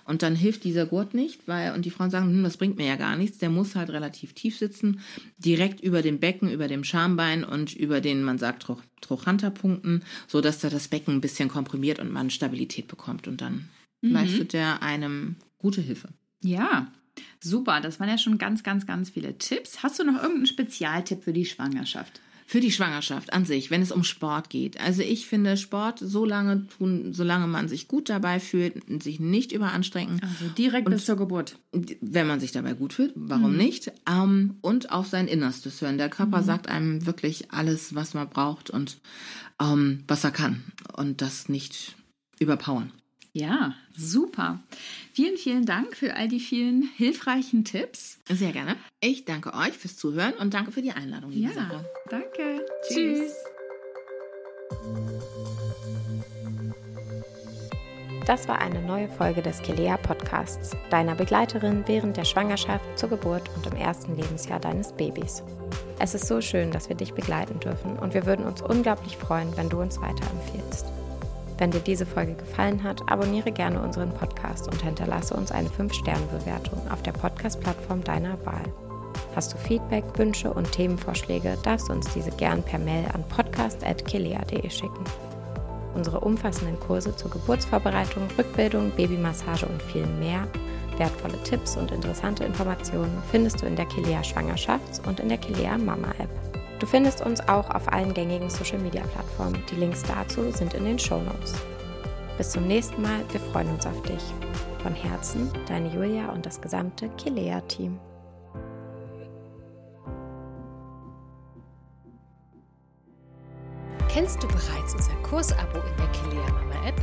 Und 0.06 0.22
dann 0.22 0.36
hilft 0.36 0.64
dieser 0.64 0.84
Gurt 0.84 1.14
nicht, 1.14 1.48
weil, 1.48 1.72
und 1.72 1.86
die 1.86 1.90
Frauen 1.90 2.10
sagen, 2.10 2.26
hm, 2.26 2.42
das 2.44 2.58
bringt 2.58 2.76
mir 2.76 2.86
ja 2.86 2.96
gar 2.96 3.16
nichts, 3.16 3.38
der 3.38 3.48
muss 3.48 3.74
halt 3.74 3.90
relativ 3.90 4.34
tief 4.34 4.58
sitzen, 4.58 5.00
direkt 5.38 5.80
über 5.80 6.02
dem 6.02 6.20
Becken, 6.20 6.50
über 6.50 6.68
dem 6.68 6.84
Schambein 6.84 7.42
und 7.42 7.74
über 7.74 8.00
den, 8.00 8.22
man 8.22 8.38
sagt, 8.38 8.66
Trochanterpunkten, 9.00 10.04
so 10.26 10.40
dass 10.42 10.58
da 10.58 10.68
das 10.68 10.88
Becken 10.88 11.14
ein 11.14 11.20
bisschen 11.22 11.48
komprimiert 11.48 12.00
und 12.00 12.12
man 12.12 12.28
Stabilität 12.28 12.86
bekommt 12.86 13.26
und 13.26 13.40
dann 13.40 13.70
mhm. 14.02 14.12
leistet 14.12 14.52
der 14.52 14.82
einem 14.82 15.36
gute 15.56 15.80
Hilfe. 15.80 16.08
Ja, 16.42 16.92
super. 17.40 17.80
Das 17.80 17.98
waren 17.98 18.08
ja 18.08 18.18
schon 18.18 18.36
ganz, 18.36 18.62
ganz, 18.62 18.86
ganz 18.86 19.10
viele 19.10 19.38
Tipps. 19.38 19.82
Hast 19.82 19.98
du 19.98 20.04
noch 20.04 20.16
irgendeinen 20.16 20.46
Spezialtipp 20.46 21.24
für 21.24 21.32
die 21.32 21.46
Schwangerschaft? 21.46 22.20
Für 22.46 22.60
die 22.60 22.70
Schwangerschaft 22.70 23.32
an 23.32 23.44
sich, 23.44 23.70
wenn 23.70 23.82
es 23.82 23.92
um 23.92 24.04
Sport 24.04 24.50
geht. 24.50 24.80
Also 24.80 25.02
ich 25.02 25.26
finde 25.26 25.56
Sport 25.56 25.98
so 25.98 26.24
lange 26.24 26.66
tun, 26.68 27.12
solange 27.12 27.46
man 27.46 27.68
sich 27.68 27.88
gut 27.88 28.08
dabei 28.08 28.38
fühlt 28.40 28.88
und 28.88 29.02
sich 29.02 29.18
nicht 29.20 29.52
überanstrengen. 29.52 30.20
Also 30.22 30.48
direkt 30.56 30.86
und 30.86 30.92
bis 30.92 31.06
zur 31.06 31.16
Geburt. 31.16 31.58
Wenn 31.72 32.26
man 32.26 32.40
sich 32.40 32.52
dabei 32.52 32.74
gut 32.74 32.92
fühlt, 32.92 33.12
warum 33.14 33.52
mhm. 33.52 33.58
nicht? 33.58 33.92
Ähm, 34.08 34.58
und 34.60 34.92
auf 34.92 35.06
sein 35.06 35.26
Innerstes 35.26 35.80
hören. 35.80 35.98
Der 35.98 36.10
Körper 36.10 36.42
mhm. 36.42 36.44
sagt 36.44 36.68
einem 36.68 37.06
wirklich 37.06 37.50
alles, 37.52 37.94
was 37.94 38.14
man 38.14 38.28
braucht 38.28 38.70
und 38.70 38.98
ähm, 39.60 40.04
was 40.06 40.24
er 40.24 40.30
kann. 40.30 40.64
Und 40.92 41.22
das 41.22 41.48
nicht 41.48 41.96
überpowern. 42.38 42.92
Ja, 43.36 43.74
super. 43.96 44.60
Vielen, 45.12 45.36
vielen 45.36 45.66
Dank 45.66 45.96
für 45.96 46.14
all 46.14 46.28
die 46.28 46.38
vielen 46.38 46.88
hilfreichen 46.96 47.64
Tipps. 47.64 48.18
Sehr 48.28 48.52
gerne. 48.52 48.76
Ich 49.00 49.24
danke 49.24 49.52
euch 49.54 49.72
fürs 49.72 49.96
Zuhören 49.96 50.34
und 50.34 50.54
danke 50.54 50.70
für 50.70 50.82
die 50.82 50.92
Einladung, 50.92 51.32
liebe 51.32 51.48
ja, 51.48 51.52
Sache. 51.52 51.84
Danke. 52.08 52.64
Tschüss. 52.88 53.32
Das 58.24 58.46
war 58.46 58.60
eine 58.60 58.80
neue 58.80 59.08
Folge 59.08 59.42
des 59.42 59.60
Kelea 59.62 59.96
Podcasts, 59.96 60.70
deiner 60.90 61.16
Begleiterin 61.16 61.82
während 61.86 62.16
der 62.16 62.24
Schwangerschaft, 62.24 62.84
zur 62.96 63.08
Geburt 63.08 63.50
und 63.56 63.66
im 63.66 63.76
ersten 63.76 64.14
Lebensjahr 64.14 64.60
deines 64.60 64.92
Babys. 64.92 65.42
Es 65.98 66.14
ist 66.14 66.28
so 66.28 66.40
schön, 66.40 66.70
dass 66.70 66.88
wir 66.88 66.96
dich 66.96 67.14
begleiten 67.14 67.58
dürfen 67.58 67.98
und 67.98 68.14
wir 68.14 68.26
würden 68.26 68.46
uns 68.46 68.62
unglaublich 68.62 69.16
freuen, 69.16 69.54
wenn 69.56 69.68
du 69.68 69.80
uns 69.80 70.00
weiterempfiehlst. 70.00 70.86
Wenn 71.58 71.70
dir 71.70 71.80
diese 71.80 72.06
Folge 72.06 72.34
gefallen 72.34 72.82
hat, 72.82 73.00
abonniere 73.10 73.52
gerne 73.52 73.80
unseren 73.80 74.10
Podcast 74.10 74.66
und 74.66 74.82
hinterlasse 74.82 75.34
uns 75.34 75.52
eine 75.52 75.68
5-Sterne-Bewertung 75.68 76.80
auf 76.90 77.02
der 77.02 77.12
Podcast-Plattform 77.12 78.02
deiner 78.02 78.44
Wahl. 78.44 78.64
Hast 79.36 79.52
du 79.52 79.58
Feedback, 79.58 80.04
Wünsche 80.16 80.52
und 80.52 80.70
Themenvorschläge, 80.72 81.56
darfst 81.62 81.88
du 81.88 81.92
uns 81.92 82.12
diese 82.12 82.30
gern 82.30 82.62
per 82.62 82.78
Mail 82.78 83.04
an 83.12 83.24
podcast.kilea.de 83.28 84.68
schicken. 84.70 85.04
Unsere 85.94 86.20
umfassenden 86.20 86.78
Kurse 86.80 87.14
zur 87.14 87.30
Geburtsvorbereitung, 87.30 88.24
Rückbildung, 88.36 88.90
Babymassage 88.90 89.66
und 89.66 89.80
viel 89.80 90.06
mehr, 90.06 90.48
wertvolle 90.98 91.40
Tipps 91.44 91.76
und 91.76 91.92
interessante 91.92 92.44
Informationen 92.44 93.22
findest 93.30 93.62
du 93.62 93.66
in 93.66 93.76
der 93.76 93.86
Kilea 93.86 94.20
Schwangerschafts- 94.20 95.04
und 95.06 95.20
in 95.20 95.28
der 95.28 95.38
Kilea 95.38 95.78
Mama 95.78 96.08
App. 96.18 96.43
Du 96.80 96.86
findest 96.86 97.24
uns 97.24 97.40
auch 97.48 97.70
auf 97.70 97.92
allen 97.92 98.12
gängigen 98.12 98.50
Social-Media-Plattformen. 98.50 99.62
Die 99.70 99.76
Links 99.76 100.02
dazu 100.02 100.50
sind 100.50 100.74
in 100.74 100.84
den 100.84 100.98
Show 100.98 101.20
Notes. 101.20 101.54
Bis 102.36 102.50
zum 102.50 102.66
nächsten 102.66 103.00
Mal, 103.00 103.20
wir 103.30 103.40
freuen 103.40 103.70
uns 103.70 103.86
auf 103.86 104.02
dich. 104.02 104.22
Von 104.82 104.94
Herzen, 104.94 105.50
deine 105.66 105.88
Julia 105.88 106.30
und 106.30 106.44
das 106.44 106.60
gesamte 106.60 107.08
Kilea-Team. 107.10 107.98
Kennst 114.08 114.42
du 114.42 114.48
bereits 114.48 114.94
unser 114.94 115.14
Kursabo 115.22 115.78
in 115.78 115.96
der 115.96 116.06
Kilea 116.12 116.46
Mama 116.52 116.86
App? 116.86 117.00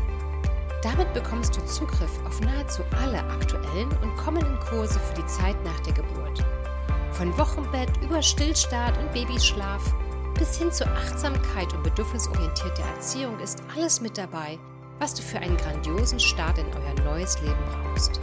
Damit 0.83 1.13
bekommst 1.13 1.55
du 1.55 1.65
Zugriff 1.65 2.25
auf 2.25 2.39
nahezu 2.41 2.83
alle 3.01 3.19
aktuellen 3.19 3.89
und 4.01 4.15
kommenden 4.15 4.59
Kurse 4.59 4.99
für 4.99 5.15
die 5.15 5.25
Zeit 5.25 5.55
nach 5.63 5.79
der 5.81 5.93
Geburt. 5.93 6.20
Von 7.21 7.37
Wochenbett 7.37 7.91
über 8.01 8.19
Stillstart 8.19 8.97
und 8.97 9.13
Babyschlaf 9.13 9.93
bis 10.39 10.57
hin 10.57 10.71
zur 10.71 10.87
Achtsamkeit 10.87 11.71
und 11.71 11.83
bedürfnisorientierter 11.83 12.81
Erziehung 12.95 13.39
ist 13.39 13.61
alles 13.75 14.01
mit 14.01 14.17
dabei, 14.17 14.57
was 14.97 15.13
du 15.13 15.21
für 15.21 15.37
einen 15.37 15.55
grandiosen 15.55 16.19
Start 16.19 16.57
in 16.57 16.65
euer 16.65 17.05
neues 17.05 17.39
Leben 17.43 17.63
brauchst. 17.69 18.19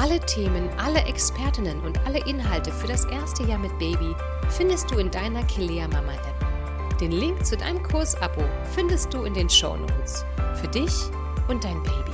Alle 0.00 0.20
Themen, 0.20 0.70
alle 0.78 1.00
Expertinnen 1.00 1.80
und 1.80 1.98
alle 2.06 2.24
Inhalte 2.24 2.70
für 2.70 2.86
das 2.86 3.06
erste 3.06 3.42
Jahr 3.42 3.58
mit 3.58 3.76
Baby 3.80 4.14
findest 4.50 4.88
du 4.92 4.98
in 4.98 5.10
deiner 5.10 5.42
Kilea 5.46 5.88
Mama 5.88 6.12
App. 6.12 6.98
Den 7.00 7.10
Link 7.10 7.44
zu 7.44 7.56
deinem 7.56 7.82
Kursabo 7.82 8.44
findest 8.72 9.12
du 9.12 9.24
in 9.24 9.34
den 9.34 9.50
Show 9.50 9.76
Notes. 9.76 10.24
Für 10.60 10.68
dich 10.68 10.94
und 11.48 11.64
dein 11.64 11.82
Baby. 11.82 12.11